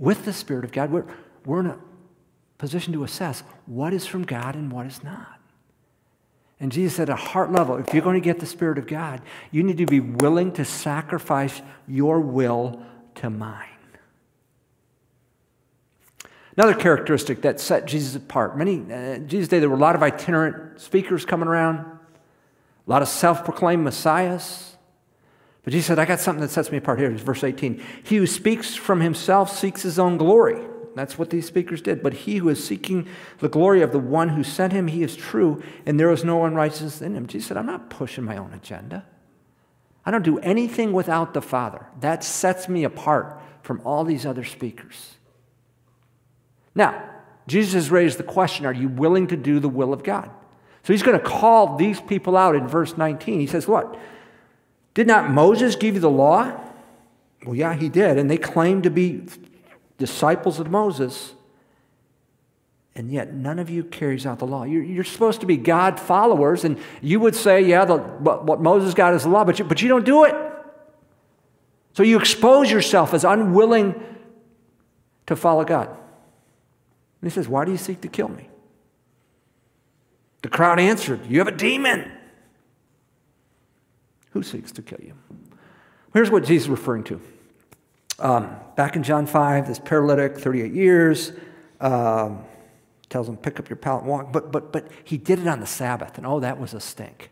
With 0.02 0.24
the 0.24 0.32
Spirit 0.32 0.64
of 0.64 0.72
God, 0.72 0.90
we're, 0.90 1.04
we're 1.46 1.60
in 1.60 1.66
a 1.66 1.78
position 2.58 2.92
to 2.94 3.04
assess 3.04 3.44
what 3.66 3.94
is 3.94 4.04
from 4.04 4.24
God 4.24 4.56
and 4.56 4.72
what 4.72 4.84
is 4.84 5.04
not. 5.04 5.38
And 6.58 6.72
Jesus 6.72 6.96
said, 6.96 7.08
at 7.08 7.12
a 7.12 7.16
heart 7.16 7.52
level, 7.52 7.76
if 7.76 7.94
you're 7.94 8.02
going 8.02 8.20
to 8.20 8.24
get 8.24 8.40
the 8.40 8.46
Spirit 8.46 8.78
of 8.78 8.88
God, 8.88 9.22
you 9.52 9.62
need 9.62 9.76
to 9.76 9.86
be 9.86 10.00
willing 10.00 10.50
to 10.54 10.64
sacrifice 10.64 11.62
your 11.86 12.18
will 12.18 12.82
to 13.14 13.30
mine. 13.30 13.68
Another 16.56 16.74
characteristic 16.74 17.42
that 17.42 17.60
set 17.60 17.86
Jesus 17.86 18.16
apart. 18.16 18.58
Many 18.58 18.92
uh, 18.92 19.18
Jesus' 19.18 19.46
day, 19.46 19.60
there 19.60 19.70
were 19.70 19.76
a 19.76 19.78
lot 19.78 19.94
of 19.94 20.02
itinerant 20.02 20.80
speakers 20.80 21.24
coming 21.24 21.46
around, 21.46 21.78
a 21.78 21.98
lot 22.88 23.02
of 23.02 23.08
self-proclaimed 23.08 23.84
messiahs. 23.84 24.71
But 25.64 25.72
Jesus 25.72 25.86
said, 25.86 25.98
"I 25.98 26.04
got 26.04 26.20
something 26.20 26.42
that 26.42 26.50
sets 26.50 26.72
me 26.72 26.78
apart." 26.78 26.98
Here, 26.98 27.10
verse 27.10 27.44
18: 27.44 27.80
"He 28.02 28.16
who 28.16 28.26
speaks 28.26 28.74
from 28.74 29.00
himself 29.00 29.50
seeks 29.50 29.82
his 29.82 29.98
own 29.98 30.16
glory." 30.16 30.58
That's 30.94 31.18
what 31.18 31.30
these 31.30 31.46
speakers 31.46 31.80
did. 31.80 32.02
But 32.02 32.12
he 32.12 32.36
who 32.36 32.48
is 32.48 32.62
seeking 32.62 33.06
the 33.38 33.48
glory 33.48 33.80
of 33.80 33.92
the 33.92 33.98
one 33.98 34.30
who 34.30 34.44
sent 34.44 34.72
him, 34.74 34.88
he 34.88 35.02
is 35.02 35.16
true, 35.16 35.62
and 35.86 35.98
there 35.98 36.10
is 36.10 36.24
no 36.24 36.44
unrighteousness 36.44 37.00
in 37.00 37.14
him. 37.14 37.26
Jesus 37.26 37.48
said, 37.48 37.56
"I'm 37.56 37.66
not 37.66 37.88
pushing 37.88 38.24
my 38.24 38.36
own 38.36 38.52
agenda. 38.52 39.04
I 40.04 40.10
don't 40.10 40.24
do 40.24 40.38
anything 40.40 40.92
without 40.92 41.32
the 41.32 41.40
Father. 41.40 41.86
That 42.00 42.24
sets 42.24 42.68
me 42.68 42.84
apart 42.84 43.40
from 43.62 43.80
all 43.84 44.04
these 44.04 44.26
other 44.26 44.44
speakers." 44.44 45.16
Now, 46.74 47.02
Jesus 47.46 47.74
has 47.74 47.90
raised 47.90 48.18
the 48.18 48.24
question 48.24 48.66
are 48.66 48.72
you 48.72 48.88
willing 48.88 49.26
to 49.28 49.36
do 49.36 49.60
the 49.60 49.68
will 49.68 49.92
of 49.92 50.02
God? 50.02 50.30
So 50.82 50.92
he's 50.92 51.02
going 51.02 51.18
to 51.18 51.24
call 51.24 51.76
these 51.76 52.00
people 52.00 52.36
out 52.36 52.56
in 52.56 52.66
verse 52.66 52.96
19. 52.96 53.40
He 53.40 53.46
says, 53.46 53.68
What? 53.68 53.96
Did 54.94 55.06
not 55.06 55.30
Moses 55.30 55.76
give 55.76 55.94
you 55.94 56.00
the 56.00 56.10
law? 56.10 56.60
Well, 57.44 57.54
yeah, 57.54 57.74
he 57.74 57.88
did. 57.88 58.18
And 58.18 58.30
they 58.30 58.36
claim 58.36 58.82
to 58.82 58.90
be 58.90 59.22
disciples 59.98 60.60
of 60.60 60.70
Moses. 60.70 61.32
And 62.94 63.10
yet, 63.10 63.32
none 63.32 63.58
of 63.58 63.70
you 63.70 63.84
carries 63.84 64.26
out 64.26 64.38
the 64.38 64.46
law. 64.46 64.64
You're, 64.64 64.82
you're 64.82 65.04
supposed 65.04 65.40
to 65.40 65.46
be 65.46 65.56
God 65.56 65.98
followers, 65.98 66.64
and 66.64 66.78
you 67.00 67.20
would 67.20 67.34
say, 67.34 67.62
Yeah, 67.62 67.86
the, 67.86 67.96
what, 67.96 68.44
what 68.44 68.60
Moses 68.60 68.92
got 68.92 69.14
is 69.14 69.22
the 69.22 69.30
law, 69.30 69.44
but 69.44 69.58
you, 69.58 69.64
but 69.64 69.80
you 69.80 69.88
don't 69.88 70.04
do 70.04 70.24
it. 70.24 70.34
So 71.94 72.02
you 72.02 72.18
expose 72.18 72.70
yourself 72.70 73.14
as 73.14 73.24
unwilling 73.24 73.94
to 75.26 75.36
follow 75.36 75.64
God. 75.64 75.88
And 75.88 77.30
he 77.30 77.30
says, 77.30 77.48
Why 77.48 77.64
do 77.64 77.70
you 77.70 77.78
seek 77.78 78.02
to 78.02 78.08
kill 78.08 78.28
me? 78.28 78.48
The 80.42 80.48
crowd 80.48 80.78
answered, 80.78 81.20
You 81.26 81.38
have 81.38 81.48
a 81.48 81.56
demon. 81.56 82.10
Who 84.32 84.42
seeks 84.42 84.72
to 84.72 84.82
kill 84.82 85.00
you? 85.00 85.14
Here's 86.12 86.30
what 86.30 86.44
Jesus 86.44 86.64
is 86.64 86.70
referring 86.70 87.04
to. 87.04 87.20
Um, 88.18 88.56
back 88.76 88.96
in 88.96 89.02
John 89.02 89.26
5, 89.26 89.66
this 89.66 89.78
paralytic, 89.78 90.38
38 90.38 90.72
years, 90.72 91.32
um, 91.80 92.44
tells 93.08 93.28
him, 93.28 93.36
Pick 93.36 93.58
up 93.58 93.68
your 93.68 93.76
pallet 93.76 94.02
and 94.02 94.10
walk. 94.10 94.32
But, 94.32 94.52
but, 94.52 94.72
but 94.72 94.88
he 95.04 95.18
did 95.18 95.38
it 95.38 95.46
on 95.46 95.60
the 95.60 95.66
Sabbath, 95.66 96.18
and 96.18 96.26
oh, 96.26 96.40
that 96.40 96.58
was 96.58 96.74
a 96.74 96.80
stink. 96.80 97.30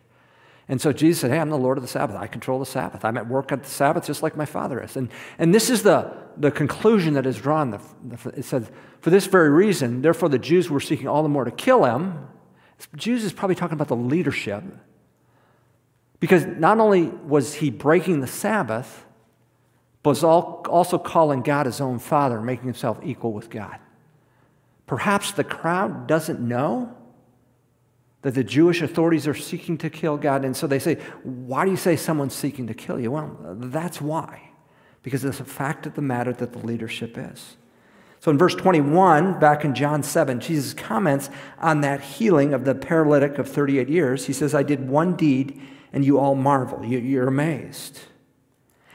And 0.68 0.80
so 0.80 0.92
Jesus 0.92 1.20
said, 1.20 1.30
Hey, 1.30 1.38
I'm 1.38 1.50
the 1.50 1.58
Lord 1.58 1.78
of 1.78 1.82
the 1.82 1.88
Sabbath. 1.88 2.16
I 2.16 2.26
control 2.26 2.58
the 2.58 2.66
Sabbath. 2.66 3.04
I'm 3.04 3.16
at 3.16 3.28
work 3.28 3.50
at 3.50 3.64
the 3.64 3.68
Sabbath 3.68 4.06
just 4.06 4.22
like 4.22 4.36
my 4.36 4.44
Father 4.44 4.80
is. 4.80 4.96
And, 4.96 5.10
and 5.38 5.54
this 5.54 5.68
is 5.68 5.82
the, 5.82 6.12
the 6.36 6.50
conclusion 6.50 7.14
that 7.14 7.26
is 7.26 7.38
drawn. 7.38 7.70
The, 7.70 7.80
the, 8.04 8.28
it 8.38 8.44
says, 8.44 8.70
For 9.00 9.10
this 9.10 9.26
very 9.26 9.50
reason, 9.50 10.02
therefore 10.02 10.28
the 10.28 10.38
Jews 10.38 10.70
were 10.70 10.80
seeking 10.80 11.08
all 11.08 11.22
the 11.22 11.28
more 11.28 11.44
to 11.44 11.50
kill 11.50 11.84
him. 11.84 12.28
Jews 12.94 13.24
is 13.24 13.32
probably 13.32 13.56
talking 13.56 13.74
about 13.74 13.88
the 13.88 13.96
leadership. 13.96 14.62
Because 16.20 16.44
not 16.44 16.78
only 16.78 17.06
was 17.06 17.54
he 17.54 17.70
breaking 17.70 18.20
the 18.20 18.26
Sabbath, 18.26 19.06
but 20.02 20.10
was 20.10 20.24
also 20.24 20.98
calling 20.98 21.42
God 21.42 21.66
his 21.66 21.80
own 21.80 21.98
Father, 21.98 22.40
making 22.40 22.66
himself 22.66 23.00
equal 23.02 23.32
with 23.32 23.50
God. 23.50 23.78
Perhaps 24.86 25.32
the 25.32 25.44
crowd 25.44 26.06
doesn't 26.06 26.40
know 26.40 26.94
that 28.22 28.34
the 28.34 28.44
Jewish 28.44 28.82
authorities 28.82 29.26
are 29.26 29.34
seeking 29.34 29.78
to 29.78 29.88
kill 29.88 30.16
God. 30.16 30.44
And 30.44 30.56
so 30.56 30.66
they 30.66 30.78
say, 30.78 30.96
Why 31.22 31.64
do 31.64 31.70
you 31.70 31.76
say 31.76 31.96
someone's 31.96 32.34
seeking 32.34 32.66
to 32.66 32.74
kill 32.74 33.00
you? 33.00 33.12
Well, 33.12 33.36
that's 33.56 34.00
why. 34.00 34.50
Because 35.02 35.24
it's 35.24 35.40
a 35.40 35.44
fact 35.44 35.86
of 35.86 35.94
the 35.94 36.02
matter 36.02 36.32
that 36.34 36.52
the 36.52 36.58
leadership 36.58 37.16
is. 37.16 37.56
So 38.18 38.30
in 38.30 38.36
verse 38.36 38.54
21, 38.54 39.38
back 39.40 39.64
in 39.64 39.74
John 39.74 40.02
7, 40.02 40.40
Jesus 40.40 40.74
comments 40.74 41.30
on 41.58 41.80
that 41.80 42.02
healing 42.02 42.52
of 42.52 42.66
the 42.66 42.74
paralytic 42.74 43.38
of 43.38 43.48
38 43.48 43.88
years. 43.88 44.26
He 44.26 44.34
says, 44.34 44.54
I 44.54 44.62
did 44.62 44.90
one 44.90 45.16
deed 45.16 45.58
and 45.92 46.04
you 46.04 46.18
all 46.18 46.34
marvel. 46.34 46.84
You're 46.84 47.28
amazed. 47.28 48.00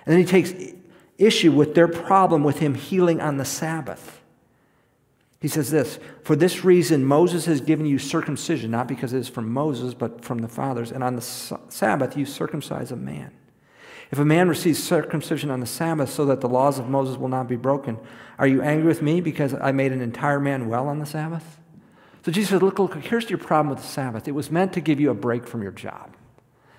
And 0.05 0.13
then 0.13 0.19
he 0.19 0.25
takes 0.25 0.53
issue 1.17 1.51
with 1.51 1.75
their 1.75 1.87
problem 1.87 2.43
with 2.43 2.59
him 2.59 2.75
healing 2.75 3.21
on 3.21 3.37
the 3.37 3.45
Sabbath. 3.45 4.21
He 5.41 5.47
says 5.47 5.69
this 5.69 5.99
For 6.23 6.35
this 6.35 6.63
reason, 6.63 7.05
Moses 7.05 7.45
has 7.45 7.61
given 7.61 7.85
you 7.85 7.99
circumcision, 7.99 8.71
not 8.71 8.87
because 8.87 9.13
it 9.13 9.19
is 9.19 9.29
from 9.29 9.51
Moses, 9.51 9.93
but 9.93 10.23
from 10.23 10.39
the 10.39 10.47
fathers. 10.47 10.91
And 10.91 11.03
on 11.03 11.15
the 11.15 11.21
Sabbath, 11.21 12.17
you 12.17 12.25
circumcise 12.25 12.91
a 12.91 12.95
man. 12.95 13.31
If 14.11 14.19
a 14.19 14.25
man 14.25 14.47
receives 14.47 14.83
circumcision 14.83 15.49
on 15.49 15.59
the 15.59 15.65
Sabbath 15.65 16.09
so 16.09 16.25
that 16.25 16.41
the 16.41 16.49
laws 16.49 16.77
of 16.79 16.89
Moses 16.89 17.17
will 17.17 17.27
not 17.27 17.47
be 17.47 17.55
broken, 17.55 17.97
are 18.37 18.47
you 18.47 18.61
angry 18.61 18.87
with 18.87 19.01
me 19.01 19.19
because 19.19 19.53
I 19.53 19.71
made 19.71 19.91
an 19.91 20.01
entire 20.01 20.39
man 20.39 20.69
well 20.69 20.87
on 20.87 20.99
the 20.99 21.05
Sabbath? 21.05 21.59
So 22.23 22.31
Jesus 22.31 22.49
said, 22.51 22.63
Look, 22.63 22.79
look, 22.79 22.95
here's 22.95 23.29
your 23.29 23.39
problem 23.39 23.69
with 23.69 23.83
the 23.83 23.87
Sabbath. 23.87 24.27
It 24.27 24.31
was 24.31 24.49
meant 24.49 24.73
to 24.73 24.81
give 24.81 24.99
you 24.99 25.09
a 25.09 25.15
break 25.15 25.47
from 25.47 25.61
your 25.61 25.71
job. 25.71 26.15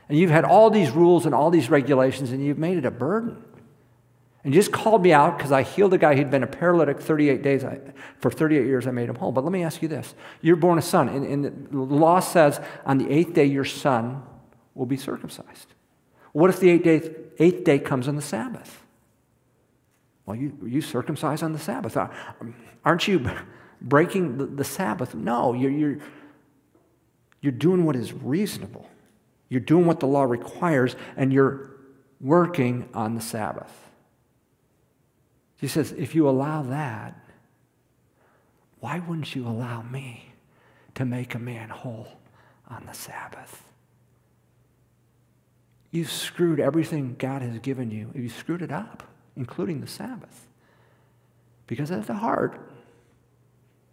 And 0.08 0.18
you've 0.18 0.30
had 0.30 0.44
all 0.44 0.70
these 0.70 0.90
rules 0.90 1.26
and 1.26 1.34
all 1.34 1.50
these 1.50 1.68
regulations, 1.68 2.30
and 2.30 2.44
you've 2.44 2.58
made 2.58 2.78
it 2.78 2.84
a 2.84 2.90
burden. 2.90 3.42
And 4.44 4.54
you 4.54 4.60
just 4.60 4.70
called 4.70 5.02
me 5.02 5.12
out 5.12 5.36
because 5.36 5.50
I 5.50 5.62
healed 5.62 5.92
a 5.92 5.98
guy 5.98 6.14
who'd 6.14 6.30
been 6.30 6.44
a 6.44 6.46
paralytic 6.46 7.00
38 7.00 7.42
days. 7.42 7.64
I, 7.64 7.80
for 8.20 8.30
38 8.30 8.64
years, 8.64 8.86
I 8.86 8.92
made 8.92 9.08
him 9.08 9.16
whole. 9.16 9.32
But 9.32 9.42
let 9.42 9.52
me 9.52 9.64
ask 9.64 9.82
you 9.82 9.88
this 9.88 10.14
You're 10.40 10.54
born 10.54 10.78
a 10.78 10.82
son, 10.82 11.08
and, 11.08 11.26
and 11.26 11.68
the 11.70 11.78
law 11.78 12.20
says 12.20 12.60
on 12.84 12.98
the 12.98 13.10
eighth 13.10 13.34
day, 13.34 13.44
your 13.44 13.64
son 13.64 14.22
will 14.74 14.86
be 14.86 14.96
circumcised. 14.96 15.74
What 16.32 16.50
if 16.50 16.60
the 16.60 16.70
eighth 16.70 16.84
day, 16.84 17.10
eighth 17.40 17.64
day 17.64 17.80
comes 17.80 18.06
on 18.06 18.14
the 18.14 18.22
Sabbath? 18.22 18.84
Well, 20.26 20.36
you, 20.36 20.56
you 20.64 20.80
circumcise 20.80 21.42
on 21.42 21.52
the 21.52 21.58
Sabbath. 21.58 21.96
Uh, 21.96 22.08
aren't 22.84 23.08
you 23.08 23.28
breaking 23.80 24.38
the, 24.38 24.46
the 24.46 24.64
Sabbath? 24.64 25.14
No, 25.14 25.54
you're, 25.54 25.70
you're, 25.70 25.98
you're 27.40 27.52
doing 27.52 27.84
what 27.84 27.96
is 27.96 28.12
reasonable. 28.12 28.88
You're 29.48 29.60
doing 29.60 29.86
what 29.86 30.00
the 30.00 30.06
law 30.06 30.24
requires, 30.24 30.96
and 31.16 31.32
you're 31.32 31.70
working 32.20 32.88
on 32.94 33.14
the 33.14 33.20
Sabbath. 33.20 33.72
He 35.58 35.68
says, 35.68 35.92
if 35.92 36.14
you 36.14 36.28
allow 36.28 36.62
that, 36.62 37.18
why 38.80 38.98
wouldn't 38.98 39.34
you 39.34 39.46
allow 39.46 39.82
me 39.82 40.32
to 40.94 41.04
make 41.04 41.34
a 41.34 41.38
man 41.38 41.70
whole 41.70 42.08
on 42.68 42.84
the 42.86 42.92
Sabbath? 42.92 43.62
You've 45.90 46.10
screwed 46.10 46.60
everything 46.60 47.16
God 47.18 47.42
has 47.42 47.58
given 47.60 47.90
you. 47.90 48.10
You 48.14 48.28
screwed 48.28 48.62
it 48.62 48.72
up, 48.72 49.04
including 49.34 49.80
the 49.80 49.86
Sabbath. 49.86 50.46
Because 51.66 51.90
at 51.90 52.06
the 52.06 52.14
heart, 52.14 52.60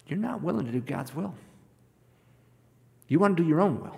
you're 0.07 0.19
not 0.19 0.41
willing 0.41 0.65
to 0.65 0.71
do 0.71 0.81
God's 0.81 1.15
will. 1.15 1.33
You 3.07 3.19
want 3.19 3.37
to 3.37 3.43
do 3.43 3.47
your 3.47 3.61
own 3.61 3.81
will. 3.81 3.97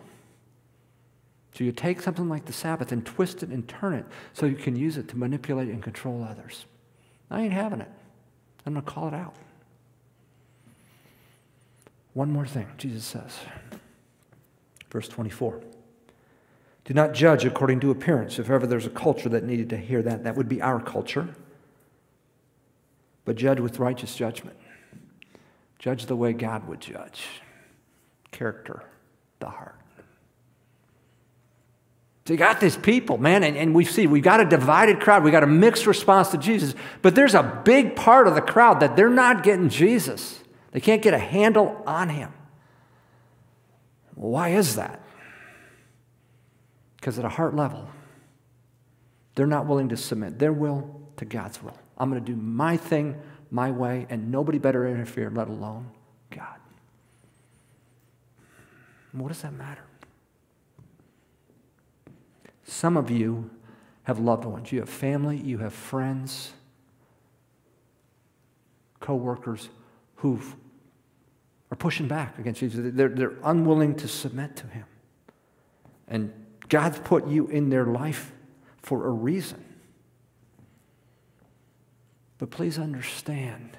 So 1.56 1.63
you 1.63 1.72
take 1.72 2.02
something 2.02 2.28
like 2.28 2.46
the 2.46 2.54
Sabbath 2.54 2.91
and 2.91 3.06
twist 3.06 3.41
it 3.41 3.50
and 3.50 3.65
turn 3.65 3.94
it 3.94 4.06
so 4.34 4.46
you 4.46 4.58
can 4.58 4.76
use 4.76 4.98
it 4.98 5.08
to 5.10 5.18
manipulate 5.18 5.70
and 5.70 5.82
control 5.82 6.22
others. 6.30 6.65
I 7.32 7.44
ain't 7.44 7.54
having 7.54 7.80
it. 7.80 7.89
I'm 8.65 8.74
going 8.74 8.84
to 8.84 8.91
call 8.91 9.08
it 9.08 9.13
out. 9.13 9.34
One 12.13 12.30
more 12.30 12.46
thing, 12.46 12.68
Jesus 12.78 13.06
says. 13.06 13.38
Verse 14.91 15.08
24. 15.08 15.62
Do 16.84 16.94
not 16.94 17.13
judge 17.13 17.46
according 17.46 17.80
to 17.80 17.91
appearance. 17.91 18.38
If 18.38 18.50
ever 18.50 18.68
there's 18.68 18.86
a 18.86 18.89
culture 18.89 19.30
that 19.30 19.46
needed 19.46 19.70
to 19.70 19.78
hear 19.78 20.02
that, 20.02 20.26
that 20.26 20.36
would 20.36 20.50
be 20.50 20.62
our 20.62 20.82
culture. 20.82 21.30
But 23.24 23.38
judge 23.38 23.62
with 23.62 23.80
righteous 23.80 24.13
judgment. 24.13 24.58
Judge 25.80 26.06
the 26.08 26.18
way 26.18 26.34
God 26.34 26.68
would 26.68 26.82
judge. 26.82 27.28
Character, 28.32 28.84
the 29.39 29.50
heart. 29.50 29.80
So 32.26 32.34
you 32.34 32.40
got 32.40 32.60
these 32.60 32.76
people, 32.76 33.20
man, 33.20 33.44
and, 33.44 33.56
and 33.56 33.76
we 33.76 33.86
see 33.86 34.08
we've 34.08 34.24
got 34.24 34.40
a 34.40 34.46
divided 34.46 35.00
crowd. 35.00 35.24
We 35.24 35.30
got 35.30 35.44
a 35.44 35.48
mixed 35.48 35.86
response 35.86 36.30
to 36.30 36.40
Jesus. 36.40 36.74
But 37.04 37.14
there's 37.14 37.36
a 37.36 37.62
big 37.64 37.96
part 37.96 38.28
of 38.28 38.34
the 38.34 38.42
crowd 38.42 38.80
that 38.80 38.96
they're 38.96 39.10
not 39.12 39.44
getting 39.44 39.70
Jesus. 39.70 40.40
They 40.72 40.80
can't 40.80 41.04
get 41.04 41.14
a 41.14 41.20
handle 41.20 41.84
on 41.86 42.10
him. 42.10 42.34
why 44.16 44.50
is 44.50 44.76
that? 44.76 45.02
Because 46.96 47.20
at 47.20 47.26
a 47.26 47.30
heart 47.30 47.56
level, 47.56 47.88
they're 49.36 49.46
not 49.46 49.68
willing 49.68 49.90
to 49.90 49.98
submit 49.98 50.40
their 50.40 50.54
will 50.54 51.00
to 51.18 51.26
God's 51.26 51.62
will. 51.62 51.78
I'm 51.98 52.10
going 52.10 52.24
to 52.24 52.32
do 52.32 52.36
my 52.36 52.76
thing 52.76 53.22
my 53.52 53.70
way, 53.70 54.08
and 54.10 54.32
nobody 54.32 54.58
better 54.58 54.88
interfere, 54.88 55.30
let 55.30 55.48
alone 55.48 55.92
God. 56.32 56.58
what 59.14 59.28
does 59.28 59.44
that 59.44 59.54
matter? 59.54 59.84
Some 62.65 62.97
of 62.97 63.10
you 63.10 63.49
have 64.04 64.19
loved 64.19 64.43
ones. 64.43 64.71
You 64.71 64.80
have 64.80 64.89
family, 64.89 65.38
you 65.38 65.60
have 65.60 65.73
friends, 65.73 66.51
co-workers 68.99 69.69
who 70.17 70.39
are 71.71 71.75
pushing 71.78 72.08
back 72.08 72.38
against 72.39 72.60
Jesus. 72.60 72.91
They're, 72.93 73.10
they're 73.10 73.34
unwilling 73.43 73.95
to 73.95 74.08
submit 74.08 74.56
to 74.58 74.67
him. 74.67 74.86
And 76.08 76.34
God's 76.67 76.99
put 76.99 77.28
you 77.28 77.47
in 77.47 77.69
their 77.69 77.86
life 77.86 78.32
for 78.82 79.08
a 79.08 79.12
reason. 79.12 79.63
But 82.38 82.49
please 82.49 82.78
understand, 82.78 83.78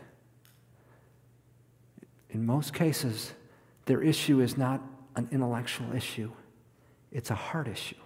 in 2.30 2.46
most 2.46 2.72
cases, 2.72 3.32
their 3.84 4.02
issue 4.02 4.40
is 4.40 4.56
not 4.56 4.80
an 5.16 5.28
intellectual 5.30 5.92
issue, 5.94 6.30
it's 7.10 7.30
a 7.30 7.34
heart 7.34 7.68
issue. 7.68 7.96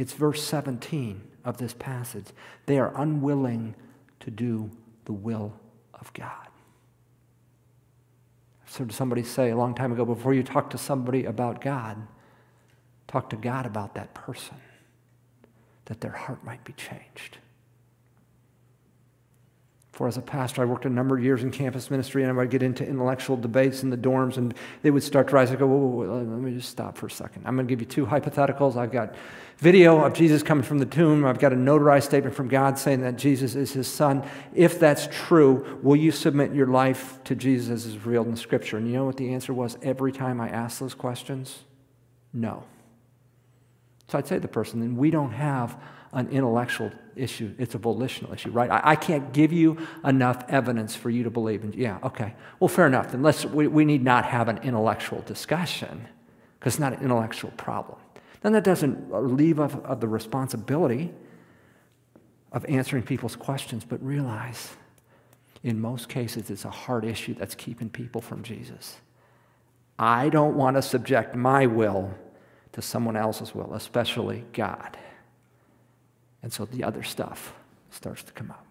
It's 0.00 0.14
verse 0.14 0.42
17 0.42 1.20
of 1.44 1.58
this 1.58 1.74
passage. 1.74 2.24
They 2.64 2.78
are 2.78 2.90
unwilling 2.96 3.74
to 4.20 4.30
do 4.30 4.70
the 5.04 5.12
will 5.12 5.52
of 5.92 6.10
God. 6.14 6.48
I've 8.66 8.74
heard 8.74 8.92
somebody 8.92 9.22
say 9.22 9.50
a 9.50 9.56
long 9.58 9.74
time 9.74 9.92
ago 9.92 10.06
before 10.06 10.32
you 10.32 10.42
talk 10.42 10.70
to 10.70 10.78
somebody 10.78 11.26
about 11.26 11.60
God, 11.60 11.98
talk 13.08 13.28
to 13.28 13.36
God 13.36 13.66
about 13.66 13.94
that 13.94 14.14
person, 14.14 14.56
that 15.84 16.00
their 16.00 16.12
heart 16.12 16.42
might 16.44 16.64
be 16.64 16.72
changed. 16.72 17.36
For 20.00 20.08
as 20.08 20.16
a 20.16 20.22
pastor, 20.22 20.62
I 20.62 20.64
worked 20.64 20.86
a 20.86 20.88
number 20.88 21.18
of 21.18 21.22
years 21.22 21.42
in 21.42 21.50
campus 21.50 21.90
ministry, 21.90 22.22
and 22.22 22.32
I 22.32 22.34
would 22.34 22.48
get 22.48 22.62
into 22.62 22.86
intellectual 22.86 23.36
debates 23.36 23.82
in 23.82 23.90
the 23.90 23.98
dorms, 23.98 24.38
and 24.38 24.54
they 24.80 24.90
would 24.90 25.02
start 25.02 25.28
to 25.28 25.34
rise. 25.34 25.50
I 25.50 25.56
go, 25.56 25.66
whoa, 25.66 25.76
whoa, 25.76 26.06
whoa, 26.06 26.14
let 26.20 26.40
me 26.40 26.54
just 26.54 26.70
stop 26.70 26.96
for 26.96 27.04
a 27.04 27.10
second. 27.10 27.42
I'm 27.44 27.54
going 27.54 27.66
to 27.66 27.70
give 27.70 27.80
you 27.80 27.86
two 27.86 28.06
hypotheticals. 28.06 28.78
I've 28.78 28.92
got 28.92 29.14
video 29.58 30.02
of 30.02 30.14
Jesus 30.14 30.42
coming 30.42 30.64
from 30.64 30.78
the 30.78 30.86
tomb. 30.86 31.26
I've 31.26 31.38
got 31.38 31.52
a 31.52 31.54
notarized 31.54 32.04
statement 32.04 32.34
from 32.34 32.48
God 32.48 32.78
saying 32.78 33.02
that 33.02 33.16
Jesus 33.16 33.54
is 33.54 33.72
his 33.72 33.88
son. 33.88 34.26
If 34.54 34.80
that's 34.80 35.06
true, 35.12 35.78
will 35.82 35.96
you 35.96 36.12
submit 36.12 36.54
your 36.54 36.68
life 36.68 37.22
to 37.24 37.34
Jesus 37.34 37.68
as 37.68 37.84
is 37.84 37.98
revealed 37.98 38.28
in 38.28 38.36
Scripture? 38.36 38.78
And 38.78 38.86
you 38.86 38.94
know 38.94 39.04
what 39.04 39.18
the 39.18 39.34
answer 39.34 39.52
was 39.52 39.76
every 39.82 40.12
time 40.12 40.40
I 40.40 40.48
asked 40.48 40.80
those 40.80 40.94
questions? 40.94 41.64
No. 42.32 42.64
So 44.08 44.16
I'd 44.16 44.26
say 44.26 44.36
to 44.36 44.40
the 44.40 44.48
person, 44.48 44.80
then 44.80 44.96
we 44.96 45.10
don't 45.10 45.32
have 45.32 45.78
an 46.12 46.28
intellectual 46.28 46.90
issue, 47.14 47.54
it's 47.58 47.74
a 47.74 47.78
volitional 47.78 48.32
issue, 48.32 48.50
right? 48.50 48.70
I, 48.70 48.80
I, 48.84 48.96
can't 48.96 49.32
give 49.32 49.52
you 49.52 49.78
enough 50.04 50.44
evidence 50.48 50.96
for 50.96 51.08
you 51.08 51.22
to 51.22 51.30
believe 51.30 51.62
in. 51.62 51.72
Yeah, 51.72 51.98
okay. 52.02 52.34
Well, 52.58 52.68
fair 52.68 52.86
enough. 52.86 53.12
Then 53.12 53.22
let's, 53.22 53.44
we, 53.44 53.68
we 53.68 53.84
need 53.84 54.02
not 54.02 54.24
have 54.24 54.48
an 54.48 54.58
intellectual 54.58 55.20
discussion 55.22 56.08
because 56.58 56.74
it's 56.74 56.80
not 56.80 56.94
an 56.94 57.02
intellectual 57.02 57.52
problem. 57.52 57.98
Then 58.40 58.52
that 58.54 58.64
doesn't 58.64 59.12
uh, 59.12 59.20
leave 59.20 59.58
of, 59.58 59.84
of 59.84 60.00
the 60.00 60.08
responsibility 60.08 61.12
of 62.52 62.64
answering 62.66 63.02
people's 63.02 63.36
questions, 63.36 63.84
but 63.84 64.02
realize 64.04 64.70
in 65.62 65.80
most 65.80 66.08
cases 66.08 66.50
it's 66.50 66.64
a 66.64 66.70
hard 66.70 67.04
issue 67.04 67.34
that's 67.34 67.54
keeping 67.54 67.88
people 67.88 68.20
from 68.20 68.42
Jesus. 68.42 68.96
I 69.98 70.30
don't 70.30 70.56
want 70.56 70.76
to 70.76 70.82
subject 70.82 71.36
my 71.36 71.66
will 71.66 72.12
to 72.72 72.82
someone 72.82 73.16
else's 73.16 73.54
will, 73.54 73.74
especially 73.74 74.44
God. 74.52 74.96
And 76.42 76.52
so 76.52 76.64
the 76.64 76.84
other 76.84 77.02
stuff 77.02 77.52
starts 77.90 78.22
to 78.22 78.32
come 78.32 78.50
out. 78.50 78.64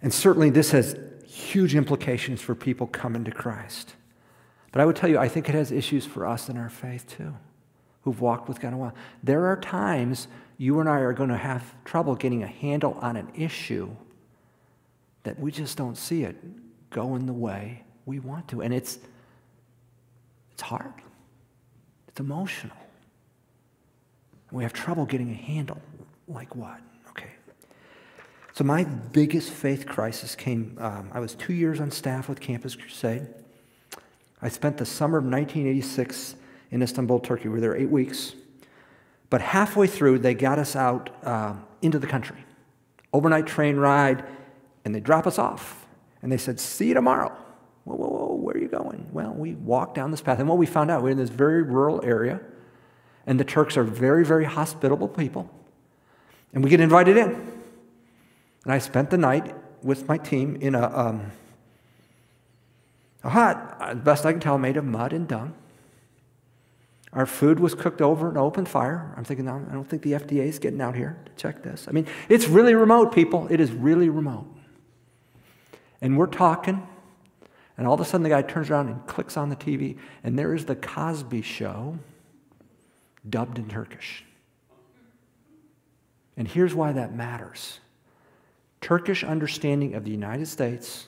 And 0.00 0.12
certainly 0.12 0.50
this 0.50 0.72
has 0.72 0.96
huge 1.26 1.74
implications 1.74 2.40
for 2.40 2.54
people 2.54 2.86
coming 2.86 3.24
to 3.24 3.30
Christ. 3.30 3.94
But 4.72 4.80
I 4.80 4.86
would 4.86 4.96
tell 4.96 5.08
you, 5.08 5.18
I 5.18 5.28
think 5.28 5.48
it 5.48 5.54
has 5.54 5.70
issues 5.70 6.04
for 6.04 6.26
us 6.26 6.48
in 6.48 6.56
our 6.56 6.68
faith 6.68 7.06
too, 7.06 7.34
who've 8.02 8.20
walked 8.20 8.48
with 8.48 8.60
God 8.60 8.72
a 8.72 8.76
while. 8.76 8.94
There 9.22 9.46
are 9.46 9.56
times 9.56 10.28
you 10.58 10.80
and 10.80 10.88
I 10.88 11.00
are 11.00 11.12
going 11.12 11.28
to 11.28 11.36
have 11.36 11.74
trouble 11.84 12.14
getting 12.14 12.42
a 12.42 12.46
handle 12.46 12.98
on 13.00 13.16
an 13.16 13.28
issue 13.34 13.90
that 15.24 15.38
we 15.38 15.52
just 15.52 15.76
don't 15.76 15.96
see 15.96 16.24
it 16.24 16.36
going 16.90 17.26
the 17.26 17.32
way 17.32 17.84
we 18.06 18.18
want 18.18 18.48
to. 18.48 18.62
And 18.62 18.74
it's, 18.74 18.98
it's 20.52 20.62
hard, 20.62 20.94
it's 22.08 22.20
emotional. 22.20 22.76
We 24.52 24.62
have 24.62 24.74
trouble 24.74 25.06
getting 25.06 25.30
a 25.30 25.34
handle. 25.34 25.80
Like 26.28 26.54
what? 26.54 26.78
Okay. 27.10 27.30
So, 28.52 28.64
my 28.64 28.84
biggest 28.84 29.50
faith 29.50 29.86
crisis 29.86 30.36
came. 30.36 30.76
Um, 30.78 31.10
I 31.12 31.20
was 31.20 31.34
two 31.34 31.54
years 31.54 31.80
on 31.80 31.90
staff 31.90 32.28
with 32.28 32.38
Campus 32.38 32.76
Crusade. 32.76 33.26
I 34.42 34.48
spent 34.48 34.76
the 34.76 34.86
summer 34.86 35.18
of 35.18 35.24
1986 35.24 36.36
in 36.70 36.82
Istanbul, 36.82 37.20
Turkey. 37.20 37.44
We 37.44 37.54
were 37.54 37.60
there 37.60 37.76
eight 37.76 37.90
weeks. 37.90 38.34
But 39.30 39.40
halfway 39.40 39.86
through, 39.86 40.18
they 40.18 40.34
got 40.34 40.58
us 40.58 40.76
out 40.76 41.08
uh, 41.24 41.54
into 41.80 41.98
the 41.98 42.06
country. 42.06 42.44
Overnight 43.14 43.46
train 43.46 43.76
ride, 43.76 44.24
and 44.84 44.94
they 44.94 45.00
drop 45.00 45.26
us 45.26 45.38
off. 45.38 45.86
And 46.20 46.30
they 46.30 46.36
said, 46.36 46.60
See 46.60 46.88
you 46.88 46.94
tomorrow. 46.94 47.34
Whoa, 47.84 47.96
whoa, 47.96 48.08
whoa, 48.08 48.34
where 48.34 48.54
are 48.54 48.58
you 48.58 48.68
going? 48.68 49.08
Well, 49.12 49.32
we 49.32 49.54
walked 49.54 49.94
down 49.94 50.10
this 50.10 50.20
path. 50.20 50.38
And 50.38 50.48
what 50.48 50.58
we 50.58 50.66
found 50.66 50.90
out, 50.90 51.02
we're 51.02 51.10
in 51.10 51.16
this 51.16 51.30
very 51.30 51.62
rural 51.62 52.04
area. 52.04 52.40
And 53.26 53.38
the 53.38 53.44
Turks 53.44 53.76
are 53.76 53.84
very, 53.84 54.24
very 54.24 54.44
hospitable 54.44 55.08
people. 55.08 55.48
And 56.52 56.62
we 56.62 56.70
get 56.70 56.80
invited 56.80 57.16
in. 57.16 57.30
And 58.64 58.72
I 58.72 58.78
spent 58.78 59.10
the 59.10 59.18
night 59.18 59.54
with 59.82 60.08
my 60.08 60.18
team 60.18 60.56
in 60.56 60.74
a, 60.74 60.96
um, 60.96 61.32
a 63.24 63.30
hut, 63.30 63.76
as 63.80 63.98
best 63.98 64.26
I 64.26 64.32
can 64.32 64.40
tell, 64.40 64.58
made 64.58 64.76
of 64.76 64.84
mud 64.84 65.12
and 65.12 65.26
dung. 65.26 65.54
Our 67.12 67.26
food 67.26 67.60
was 67.60 67.74
cooked 67.74 68.00
over 68.00 68.30
an 68.30 68.38
open 68.38 68.64
fire. 68.64 69.12
I'm 69.16 69.24
thinking, 69.24 69.46
I 69.46 69.58
don't 69.72 69.88
think 69.88 70.02
the 70.02 70.12
FDA 70.12 70.46
is 70.46 70.58
getting 70.58 70.80
out 70.80 70.96
here 70.96 71.18
to 71.26 71.32
check 71.36 71.62
this. 71.62 71.86
I 71.88 71.92
mean, 71.92 72.06
it's 72.28 72.48
really 72.48 72.74
remote, 72.74 73.12
people. 73.12 73.46
It 73.50 73.60
is 73.60 73.70
really 73.70 74.08
remote. 74.08 74.46
And 76.00 76.16
we're 76.16 76.26
talking, 76.26 76.86
and 77.76 77.86
all 77.86 77.94
of 77.94 78.00
a 78.00 78.04
sudden 78.04 78.22
the 78.22 78.30
guy 78.30 78.42
turns 78.42 78.70
around 78.70 78.88
and 78.88 79.06
clicks 79.06 79.36
on 79.36 79.50
the 79.50 79.56
TV, 79.56 79.98
and 80.24 80.38
there 80.38 80.54
is 80.54 80.64
the 80.64 80.74
Cosby 80.74 81.42
Show 81.42 81.98
dubbed 83.28 83.58
in 83.58 83.68
Turkish. 83.68 84.24
And 86.36 86.48
here's 86.48 86.74
why 86.74 86.92
that 86.92 87.14
matters 87.14 87.80
Turkish 88.80 89.22
understanding 89.22 89.94
of 89.94 90.04
the 90.04 90.10
United 90.10 90.46
States 90.46 91.06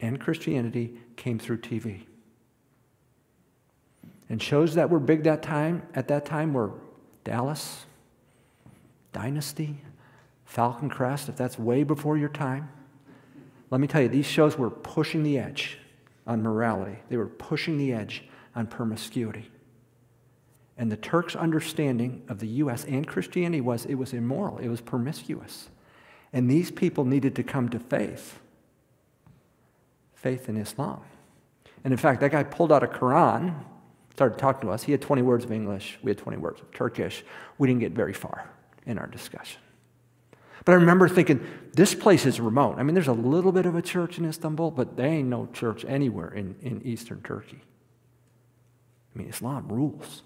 and 0.00 0.20
Christianity 0.20 0.94
came 1.16 1.38
through 1.38 1.58
TV. 1.58 2.02
And 4.28 4.42
shows 4.42 4.74
that 4.74 4.90
were 4.90 4.98
big 4.98 5.24
that 5.24 5.42
time 5.42 5.82
at 5.94 6.08
that 6.08 6.24
time 6.24 6.52
were 6.52 6.72
Dallas, 7.22 7.84
Dynasty, 9.12 9.76
Falcon 10.44 10.88
Crest, 10.88 11.28
if 11.28 11.36
that's 11.36 11.58
way 11.58 11.84
before 11.84 12.18
your 12.18 12.28
time, 12.28 12.68
let 13.70 13.80
me 13.80 13.86
tell 13.86 14.02
you, 14.02 14.08
these 14.08 14.26
shows 14.26 14.58
were 14.58 14.68
pushing 14.68 15.22
the 15.22 15.38
edge 15.38 15.78
on 16.26 16.42
morality. 16.42 16.98
They 17.08 17.16
were 17.16 17.26
pushing 17.26 17.78
the 17.78 17.92
edge 17.92 18.24
on 18.54 18.66
promiscuity. 18.66 19.50
And 20.78 20.90
the 20.90 20.96
Turks' 20.96 21.36
understanding 21.36 22.22
of 22.28 22.38
the 22.38 22.48
U.S. 22.48 22.84
and 22.84 23.06
Christianity 23.06 23.60
was 23.60 23.84
it 23.84 23.94
was 23.94 24.12
immoral, 24.12 24.58
it 24.58 24.68
was 24.68 24.80
promiscuous. 24.80 25.68
And 26.32 26.50
these 26.50 26.70
people 26.70 27.04
needed 27.04 27.36
to 27.36 27.42
come 27.42 27.68
to 27.70 27.78
faith 27.78 28.38
faith 30.14 30.48
in 30.48 30.56
Islam. 30.56 31.00
And 31.82 31.92
in 31.92 31.98
fact, 31.98 32.20
that 32.20 32.30
guy 32.30 32.44
pulled 32.44 32.70
out 32.70 32.84
a 32.84 32.86
Quran, 32.86 33.56
started 34.14 34.38
talking 34.38 34.68
to 34.68 34.72
us. 34.72 34.84
He 34.84 34.92
had 34.92 35.02
20 35.02 35.20
words 35.20 35.44
of 35.44 35.50
English, 35.50 35.98
we 36.02 36.12
had 36.12 36.18
20 36.18 36.38
words 36.38 36.60
of 36.60 36.70
Turkish. 36.72 37.24
We 37.58 37.66
didn't 37.66 37.80
get 37.80 37.90
very 37.90 38.12
far 38.12 38.48
in 38.86 38.98
our 38.98 39.08
discussion. 39.08 39.60
But 40.64 40.72
I 40.72 40.74
remember 40.76 41.08
thinking, 41.08 41.44
this 41.74 41.92
place 41.92 42.24
is 42.24 42.40
remote. 42.40 42.76
I 42.78 42.84
mean, 42.84 42.94
there's 42.94 43.08
a 43.08 43.12
little 43.12 43.50
bit 43.50 43.66
of 43.66 43.74
a 43.74 43.82
church 43.82 44.18
in 44.18 44.24
Istanbul, 44.24 44.70
but 44.70 44.96
there 44.96 45.08
ain't 45.08 45.28
no 45.28 45.48
church 45.52 45.84
anywhere 45.86 46.32
in, 46.32 46.54
in 46.62 46.82
eastern 46.84 47.20
Turkey. 47.22 47.60
I 49.12 49.18
mean, 49.18 49.28
Islam 49.28 49.66
rules. 49.68 50.22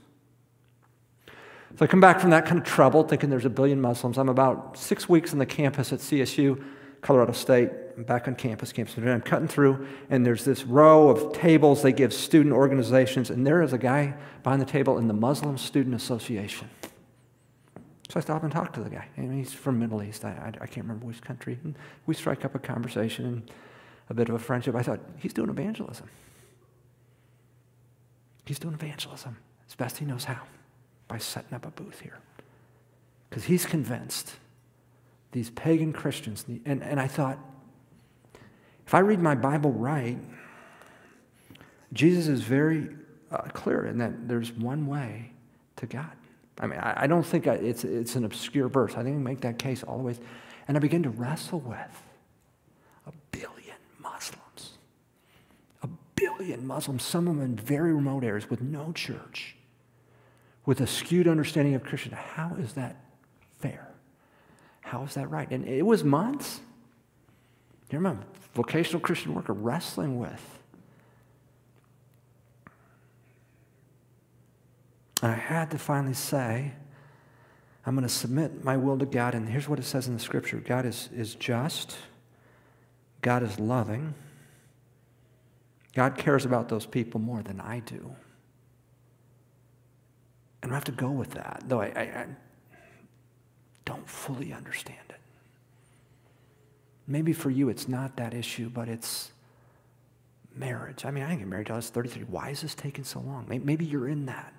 So 1.74 1.84
I 1.84 1.88
come 1.88 2.00
back 2.00 2.20
from 2.20 2.30
that 2.30 2.46
kind 2.46 2.58
of 2.58 2.64
trouble, 2.64 3.02
thinking 3.02 3.28
there's 3.28 3.44
a 3.44 3.50
billion 3.50 3.80
Muslims. 3.80 4.16
I'm 4.16 4.28
about 4.28 4.78
six 4.78 5.08
weeks 5.08 5.32
on 5.32 5.38
the 5.38 5.46
campus 5.46 5.92
at 5.92 5.98
CSU, 5.98 6.62
Colorado 7.02 7.32
State. 7.32 7.70
I'm 7.96 8.04
back 8.04 8.28
on 8.28 8.34
campus, 8.34 8.72
campus. 8.72 8.96
I'm 8.96 9.20
cutting 9.20 9.48
through, 9.48 9.86
and 10.08 10.24
there's 10.24 10.44
this 10.44 10.64
row 10.64 11.10
of 11.10 11.32
tables 11.34 11.82
they 11.82 11.92
give 11.92 12.14
student 12.14 12.54
organizations, 12.54 13.30
and 13.30 13.46
there 13.46 13.62
is 13.62 13.72
a 13.72 13.78
guy 13.78 14.14
behind 14.42 14.62
the 14.62 14.66
table 14.66 14.96
in 14.98 15.06
the 15.06 15.14
Muslim 15.14 15.58
Student 15.58 15.94
Association. 15.94 16.70
So 18.08 18.20
I 18.20 18.20
stop 18.20 18.42
and 18.42 18.52
talk 18.52 18.72
to 18.74 18.80
the 18.80 18.90
guy. 18.90 19.08
I 19.16 19.20
mean, 19.20 19.36
he's 19.36 19.52
from 19.52 19.78
Middle 19.78 20.02
East. 20.02 20.24
I, 20.24 20.30
I, 20.30 20.46
I, 20.62 20.66
can't 20.66 20.86
remember 20.86 21.06
which 21.06 21.20
country. 21.20 21.58
And 21.64 21.76
we 22.06 22.14
strike 22.14 22.44
up 22.44 22.54
a 22.54 22.58
conversation 22.58 23.26
and 23.26 23.50
a 24.08 24.14
bit 24.14 24.28
of 24.28 24.36
a 24.36 24.38
friendship. 24.38 24.76
I 24.76 24.82
thought, 24.82 25.00
he's 25.18 25.32
doing 25.32 25.50
evangelism. 25.50 26.08
He's 28.44 28.60
doing 28.60 28.74
evangelism 28.74 29.36
as 29.66 29.74
best 29.74 29.98
he 29.98 30.04
knows 30.04 30.24
how 30.24 30.40
by 31.08 31.18
setting 31.18 31.54
up 31.54 31.66
a 31.66 31.70
booth 31.70 32.00
here. 32.00 32.18
Because 33.28 33.44
he's 33.44 33.66
convinced 33.66 34.34
these 35.32 35.50
pagan 35.50 35.92
Christians, 35.92 36.44
and, 36.64 36.82
and 36.82 37.00
I 37.00 37.06
thought, 37.06 37.38
if 38.86 38.94
I 38.94 39.00
read 39.00 39.20
my 39.20 39.34
Bible 39.34 39.72
right, 39.72 40.18
Jesus 41.92 42.28
is 42.28 42.42
very 42.42 42.88
uh, 43.30 43.38
clear 43.52 43.86
in 43.86 43.98
that 43.98 44.28
there's 44.28 44.52
one 44.52 44.86
way 44.86 45.32
to 45.76 45.86
God. 45.86 46.12
I 46.60 46.66
mean, 46.66 46.78
I, 46.78 47.02
I 47.02 47.06
don't 47.06 47.24
think 47.24 47.46
I, 47.46 47.54
it's, 47.54 47.84
it's 47.84 48.16
an 48.16 48.24
obscure 48.24 48.68
verse. 48.68 48.92
I 48.92 49.02
think 49.02 49.16
we 49.16 49.22
make 49.22 49.40
that 49.40 49.58
case 49.58 49.82
all 49.82 49.98
the 49.98 50.04
way. 50.04 50.16
And 50.68 50.76
I 50.76 50.80
begin 50.80 51.02
to 51.02 51.10
wrestle 51.10 51.60
with 51.60 52.02
a 53.06 53.12
billion 53.30 53.76
Muslims. 54.00 54.78
A 55.82 55.88
billion 56.14 56.66
Muslims, 56.66 57.02
some 57.02 57.28
of 57.28 57.36
them 57.36 57.44
in 57.44 57.56
very 57.56 57.92
remote 57.92 58.24
areas 58.24 58.48
with 58.48 58.62
no 58.62 58.92
church, 58.92 59.55
with 60.66 60.80
a 60.80 60.86
skewed 60.86 61.26
understanding 61.26 61.74
of 61.74 61.82
Christian. 61.82 62.12
How 62.12 62.54
is 62.58 62.74
that 62.74 62.96
fair? 63.58 63.88
How 64.82 65.02
is 65.04 65.14
that 65.14 65.30
right? 65.30 65.50
And 65.50 65.66
it 65.66 65.86
was 65.86 66.04
months. 66.04 66.60
You 67.90 67.98
remember, 67.98 68.24
vocational 68.54 69.00
Christian 69.00 69.34
worker 69.34 69.52
wrestling 69.52 70.18
with 70.18 70.56
And 75.22 75.32
I 75.32 75.36
had 75.36 75.70
to 75.70 75.78
finally 75.78 76.14
say, 76.14 76.72
I'm 77.84 77.94
going 77.94 78.06
to 78.06 78.12
submit 78.12 78.64
my 78.64 78.76
will 78.76 78.98
to 78.98 79.06
God. 79.06 79.34
And 79.34 79.48
here's 79.48 79.68
what 79.68 79.78
it 79.78 79.84
says 79.84 80.08
in 80.08 80.14
the 80.14 80.20
scripture 80.20 80.58
God 80.58 80.84
is, 80.84 81.08
is 81.14 81.34
just, 81.34 81.96
God 83.22 83.42
is 83.42 83.58
loving. 83.58 84.14
God 85.94 86.18
cares 86.18 86.44
about 86.44 86.68
those 86.68 86.84
people 86.84 87.20
more 87.20 87.42
than 87.42 87.60
I 87.60 87.80
do. 87.80 88.14
And 90.62 90.72
I 90.72 90.74
have 90.74 90.84
to 90.84 90.92
go 90.92 91.10
with 91.10 91.32
that, 91.32 91.62
though 91.66 91.80
I, 91.80 91.92
I, 91.94 92.00
I 92.00 92.26
don't 93.84 94.08
fully 94.08 94.52
understand 94.52 94.98
it. 95.10 95.20
Maybe 97.06 97.32
for 97.32 97.50
you 97.50 97.68
it's 97.68 97.88
not 97.88 98.16
that 98.16 98.34
issue, 98.34 98.68
but 98.68 98.88
it's 98.88 99.30
marriage. 100.54 101.04
I 101.04 101.10
mean, 101.10 101.22
I 101.22 101.28
didn't 101.28 101.40
get 101.40 101.48
married 101.48 101.66
till 101.66 101.74
I 101.74 101.78
was 101.78 101.90
33. 101.90 102.24
Why 102.24 102.50
is 102.50 102.62
this 102.62 102.74
taking 102.74 103.04
so 103.04 103.20
long? 103.20 103.46
Maybe 103.48 103.84
you're 103.84 104.08
in 104.08 104.26
that. 104.26 104.52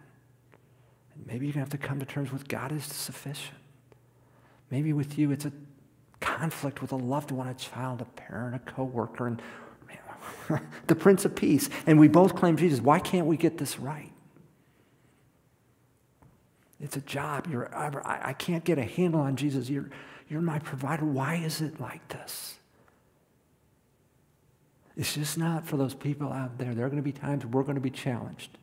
Maybe 1.26 1.48
you're 1.48 1.54
going 1.54 1.66
to 1.66 1.72
have 1.72 1.82
to 1.82 1.88
come 1.88 2.00
to 2.00 2.06
terms 2.06 2.32
with 2.32 2.48
God 2.48 2.72
is 2.72 2.86
sufficient. 2.86 3.58
Maybe 4.70 4.94
with 4.94 5.18
you, 5.18 5.32
it's 5.32 5.46
a 5.46 5.52
conflict 6.20 6.82
with 6.82 6.92
a 6.92 6.96
loved 6.96 7.32
one, 7.32 7.48
a 7.48 7.54
child, 7.54 8.02
a 8.02 8.06
parent, 8.06 8.56
a 8.56 8.60
coworker, 8.60 9.28
and 9.28 9.42
the 10.88 10.96
Prince 10.96 11.26
of 11.26 11.36
Peace. 11.36 11.70
And 11.86 12.00
we 12.00 12.08
both 12.08 12.36
claim 12.36 12.58
Jesus. 12.58 12.82
Why 12.82 13.00
can't 13.00 13.26
we 13.26 13.38
get 13.38 13.58
this 13.58 13.80
right? 13.80 14.12
It's 16.80 16.96
a 16.96 17.02
job. 17.02 17.48
You're, 17.50 17.74
I, 17.76 18.30
I 18.30 18.34
can't 18.34 18.64
get 18.64 18.78
a 18.78 18.84
handle 18.84 19.22
on 19.22 19.36
Jesus. 19.36 19.70
You're, 19.70 19.90
you're 20.30 20.42
my 20.42 20.60
provider. 20.60 21.06
Why 21.06 21.36
is 21.36 21.62
it 21.62 21.80
like 21.80 22.08
this? 22.10 22.56
It's 24.96 25.14
just 25.14 25.38
not 25.38 25.66
for 25.66 25.78
those 25.78 25.94
people 25.94 26.32
out 26.32 26.58
there. 26.58 26.74
There 26.74 26.86
are 26.86 26.90
going 26.90 27.02
to 27.02 27.04
be 27.04 27.12
times 27.12 27.46
we're 27.46 27.64
going 27.64 27.76
to 27.76 27.82
be 27.82 27.92
challenged 27.92 28.58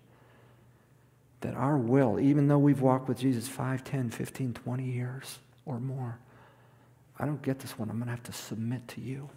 that 1.41 1.55
our 1.55 1.77
will, 1.77 2.19
even 2.19 2.49
though 2.49 2.59
we've 2.59 2.81
walked 2.81 3.07
with 3.07 3.19
Jesus 3.19 3.47
5, 3.47 3.85
10, 3.85 4.11
15, 4.11 4.55
20 4.55 4.83
years 4.83 5.39
or 5.67 5.79
more, 5.79 6.19
I 7.19 7.27
don't 7.27 7.43
get 7.43 7.59
this 7.59 7.79
one. 7.79 7.91
I'm 7.91 7.97
going 7.97 8.07
to 8.07 8.13
have 8.13 8.23
to 8.25 8.33
submit 8.33 8.89
to 8.89 9.01
you. 9.01 9.29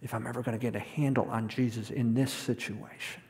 If 0.00 0.14
I'm 0.14 0.26
ever 0.26 0.42
going 0.42 0.58
to 0.58 0.62
get 0.62 0.74
a 0.76 0.80
handle 0.80 1.28
on 1.28 1.48
Jesus 1.48 1.90
in 1.90 2.14
this 2.14 2.32
situation. 2.32 3.22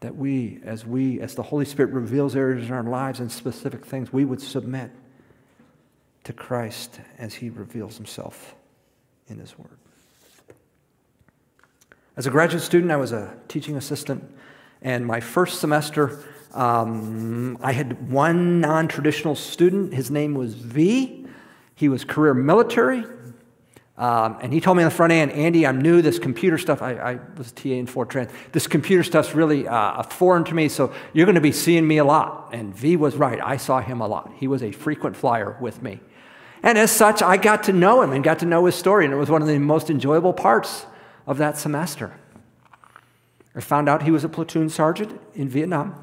That 0.00 0.16
we, 0.16 0.60
as 0.64 0.86
we, 0.86 1.20
as 1.20 1.34
the 1.34 1.42
Holy 1.42 1.64
Spirit 1.64 1.92
reveals 1.92 2.36
areas 2.36 2.68
in 2.68 2.72
our 2.72 2.84
lives 2.84 3.18
and 3.20 3.30
specific 3.30 3.84
things, 3.84 4.12
we 4.12 4.24
would 4.24 4.40
submit 4.40 4.90
to 6.24 6.32
Christ 6.32 7.00
as 7.18 7.34
he 7.34 7.50
reveals 7.50 7.96
himself 7.96 8.54
in 9.28 9.38
his 9.38 9.58
word. 9.58 9.78
As 12.16 12.26
a 12.26 12.30
graduate 12.30 12.62
student, 12.62 12.92
I 12.92 12.96
was 12.96 13.12
a 13.12 13.36
teaching 13.48 13.76
assistant, 13.76 14.24
and 14.82 15.06
my 15.06 15.20
first 15.20 15.60
semester, 15.60 16.24
um, 16.52 17.58
I 17.60 17.72
had 17.72 18.10
one 18.10 18.60
non 18.60 18.88
traditional 18.88 19.34
student. 19.34 19.94
His 19.94 20.10
name 20.10 20.34
was 20.34 20.54
V. 20.54 21.26
He 21.74 21.88
was 21.88 22.04
career 22.04 22.34
military. 22.34 23.04
Um, 23.98 24.38
and 24.40 24.52
he 24.52 24.60
told 24.60 24.76
me 24.76 24.84
on 24.84 24.88
the 24.88 24.94
front 24.94 25.12
end, 25.12 25.32
Andy, 25.32 25.66
I'm 25.66 25.80
new. 25.80 26.00
This 26.00 26.20
computer 26.20 26.56
stuff, 26.56 26.82
I, 26.82 26.92
I 26.92 27.18
was 27.36 27.50
a 27.50 27.54
TA 27.54 27.70
in 27.70 27.86
Fortran. 27.88 28.30
This 28.52 28.68
computer 28.68 29.02
stuff's 29.02 29.34
really 29.34 29.66
uh, 29.66 30.04
foreign 30.04 30.44
to 30.44 30.54
me, 30.54 30.68
so 30.68 30.92
you're 31.12 31.26
going 31.26 31.34
to 31.34 31.40
be 31.40 31.50
seeing 31.50 31.86
me 31.86 31.98
a 31.98 32.04
lot. 32.04 32.50
And 32.52 32.72
V 32.74 32.94
was 32.96 33.16
right. 33.16 33.40
I 33.42 33.56
saw 33.56 33.80
him 33.80 34.00
a 34.00 34.06
lot. 34.06 34.32
He 34.36 34.46
was 34.46 34.62
a 34.62 34.70
frequent 34.70 35.16
flyer 35.16 35.56
with 35.60 35.82
me. 35.82 35.98
And 36.62 36.78
as 36.78 36.92
such, 36.92 37.22
I 37.22 37.36
got 37.36 37.64
to 37.64 37.72
know 37.72 38.00
him 38.00 38.12
and 38.12 38.22
got 38.22 38.38
to 38.38 38.46
know 38.46 38.66
his 38.66 38.76
story, 38.76 39.04
and 39.04 39.12
it 39.12 39.16
was 39.16 39.30
one 39.30 39.42
of 39.42 39.48
the 39.48 39.58
most 39.58 39.90
enjoyable 39.90 40.32
parts 40.32 40.86
of 41.26 41.38
that 41.38 41.58
semester. 41.58 42.12
I 43.56 43.60
found 43.60 43.88
out 43.88 44.04
he 44.04 44.12
was 44.12 44.22
a 44.22 44.28
platoon 44.28 44.68
sergeant 44.68 45.20
in 45.34 45.48
Vietnam, 45.48 46.00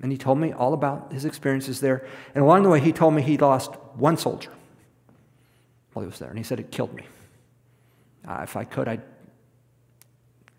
and 0.00 0.12
he 0.12 0.18
told 0.18 0.38
me 0.38 0.52
all 0.52 0.72
about 0.72 1.12
his 1.12 1.24
experiences 1.24 1.80
there. 1.80 2.06
And 2.36 2.44
along 2.44 2.62
the 2.62 2.68
way, 2.68 2.78
he 2.78 2.92
told 2.92 3.14
me 3.14 3.22
he 3.22 3.36
lost 3.36 3.72
one 3.96 4.16
soldier 4.16 4.50
while 5.98 6.04
he 6.04 6.08
was 6.08 6.20
there, 6.20 6.28
and 6.28 6.38
he 6.38 6.44
said 6.44 6.60
it 6.60 6.70
killed 6.70 6.94
me. 6.94 7.04
Uh, 8.26 8.40
if 8.44 8.56
I 8.56 8.62
could, 8.62 8.86
I'd 8.86 9.02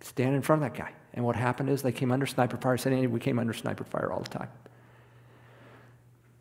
stand 0.02 0.36
in 0.36 0.42
front 0.42 0.62
of 0.64 0.72
that 0.74 0.78
guy. 0.78 0.92
And 1.14 1.24
what 1.24 1.38
happened 1.38 1.70
is 1.70 1.82
they 1.82 1.94
came 1.94 2.12
under 2.12 2.26
sniper 2.26 2.58
fire. 2.58 2.78
Said, 2.78 2.92
Andy, 2.92 3.08
we 3.08 3.22
came 3.22 3.40
under 3.40 3.54
sniper 3.54 3.86
fire 3.86 4.12
all 4.12 4.20
the 4.20 4.30
time. 4.30 4.50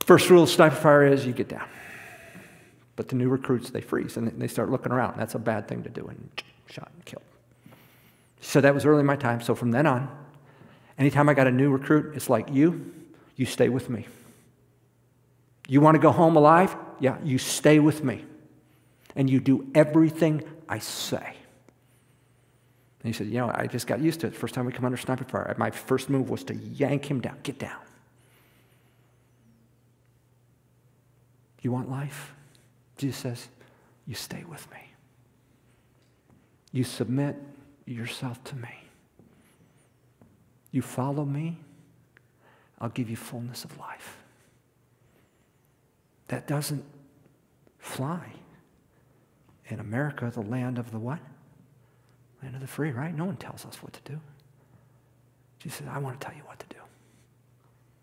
First 0.00 0.28
rule 0.30 0.42
of 0.42 0.50
sniper 0.50 0.74
fire 0.74 1.06
is 1.06 1.24
you 1.24 1.32
get 1.32 1.48
down. 1.48 1.68
But 2.96 3.06
the 3.08 3.14
new 3.14 3.28
recruits, 3.28 3.70
they 3.70 3.80
freeze 3.80 4.16
and 4.16 4.28
they 4.40 4.48
start 4.48 4.68
looking 4.68 4.90
around. 4.90 5.16
That's 5.16 5.36
a 5.36 5.38
bad 5.38 5.68
thing 5.68 5.84
to 5.84 5.90
do, 5.90 6.04
and 6.08 6.42
shot 6.66 6.90
and 6.92 7.04
killed. 7.04 7.22
So 8.40 8.60
that 8.60 8.74
was 8.74 8.84
early 8.84 9.00
in 9.00 9.06
my 9.06 9.16
time. 9.16 9.40
So 9.40 9.54
from 9.54 9.70
then 9.70 9.86
on, 9.86 10.08
anytime 10.98 11.28
I 11.28 11.34
got 11.34 11.46
a 11.46 11.52
new 11.52 11.70
recruit, 11.70 12.16
it's 12.16 12.28
like, 12.28 12.48
you, 12.52 12.92
you 13.36 13.46
stay 13.46 13.68
with 13.68 13.88
me. 13.88 14.08
You 15.68 15.80
want 15.80 15.94
to 15.94 16.00
go 16.00 16.10
home 16.10 16.34
alive? 16.34 16.74
Yeah, 16.98 17.18
you 17.22 17.38
stay 17.38 17.78
with 17.78 18.02
me. 18.02 18.24
And 19.18 19.28
you 19.28 19.40
do 19.40 19.68
everything 19.74 20.42
I 20.68 20.78
say. 20.78 21.34
And 23.02 23.04
he 23.04 23.12
said, 23.12 23.26
You 23.26 23.40
know, 23.40 23.50
I 23.52 23.66
just 23.66 23.86
got 23.86 24.00
used 24.00 24.20
to 24.20 24.28
it. 24.28 24.34
First 24.34 24.54
time 24.54 24.64
we 24.64 24.72
come 24.72 24.86
under 24.86 24.96
sniper 24.96 25.24
fire, 25.24 25.54
my 25.58 25.70
first 25.70 26.08
move 26.08 26.30
was 26.30 26.44
to 26.44 26.54
yank 26.54 27.10
him 27.10 27.20
down. 27.20 27.36
Get 27.42 27.58
down. 27.58 27.80
You 31.60 31.72
want 31.72 31.90
life? 31.90 32.32
Jesus 32.96 33.18
says, 33.18 33.48
You 34.06 34.14
stay 34.14 34.44
with 34.48 34.70
me. 34.70 34.78
You 36.72 36.84
submit 36.84 37.36
yourself 37.86 38.42
to 38.44 38.56
me. 38.56 38.84
You 40.70 40.82
follow 40.82 41.24
me, 41.24 41.58
I'll 42.80 42.90
give 42.90 43.10
you 43.10 43.16
fullness 43.16 43.64
of 43.64 43.76
life. 43.78 44.16
that 46.28 46.46
doesn't 46.46 46.84
fly. 47.78 48.37
In 49.68 49.80
America, 49.80 50.30
the 50.32 50.42
land 50.42 50.78
of 50.78 50.90
the 50.90 50.98
what? 50.98 51.18
Land 52.42 52.54
of 52.54 52.60
the 52.60 52.66
free, 52.66 52.90
right? 52.90 53.14
No 53.14 53.24
one 53.24 53.36
tells 53.36 53.66
us 53.66 53.82
what 53.82 53.92
to 53.92 54.12
do. 54.12 54.20
Jesus 55.58 55.78
says, 55.78 55.88
I 55.90 55.98
want 55.98 56.20
to 56.20 56.26
tell 56.26 56.36
you 56.36 56.42
what 56.44 56.58
to 56.60 56.66
do. 56.68 56.80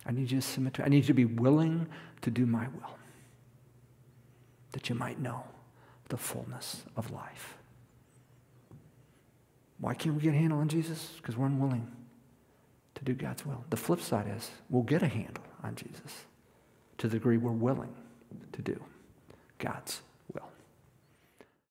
I 0.06 0.12
need 0.12 0.30
you 0.30 0.40
to 0.40 0.46
submit 0.46 0.76
to 0.76 0.84
I 0.84 0.90
need 0.90 0.98
you 0.98 1.08
to 1.08 1.14
be 1.14 1.26
willing 1.26 1.88
to 2.22 2.30
do 2.30 2.46
my 2.46 2.68
will. 2.68 2.98
That 4.74 4.90
you 4.90 4.96
might 4.96 5.20
know 5.20 5.44
the 6.10 6.18
fullness 6.18 6.84
of 6.96 7.12
life. 7.12 7.58
Why 9.80 9.94
can't 9.94 10.16
we 10.16 10.22
get 10.22 10.34
a 10.34 10.38
handle 10.38 10.60
on 10.60 10.68
Jesus? 10.68 11.14
Because 11.18 11.36
we're 11.36 11.48
unwilling 11.48 11.92
to 12.96 13.04
do 13.04 13.14
God's 13.14 13.46
will. 13.46 13.64
The 13.70 13.78
flip 13.78 14.02
side 14.02 14.28
is 14.36 14.52
we'll 14.70 14.84
get 14.84 15.02
a 15.02 15.08
handle 15.08 15.44
on 15.64 15.76
Jesus 15.76 16.26
to 16.98 17.08
the 17.08 17.18
degree 17.18 17.38
we're 17.38 17.52
willing 17.52 17.94
to 18.54 18.62
do 18.62 18.82
God's 19.60 20.02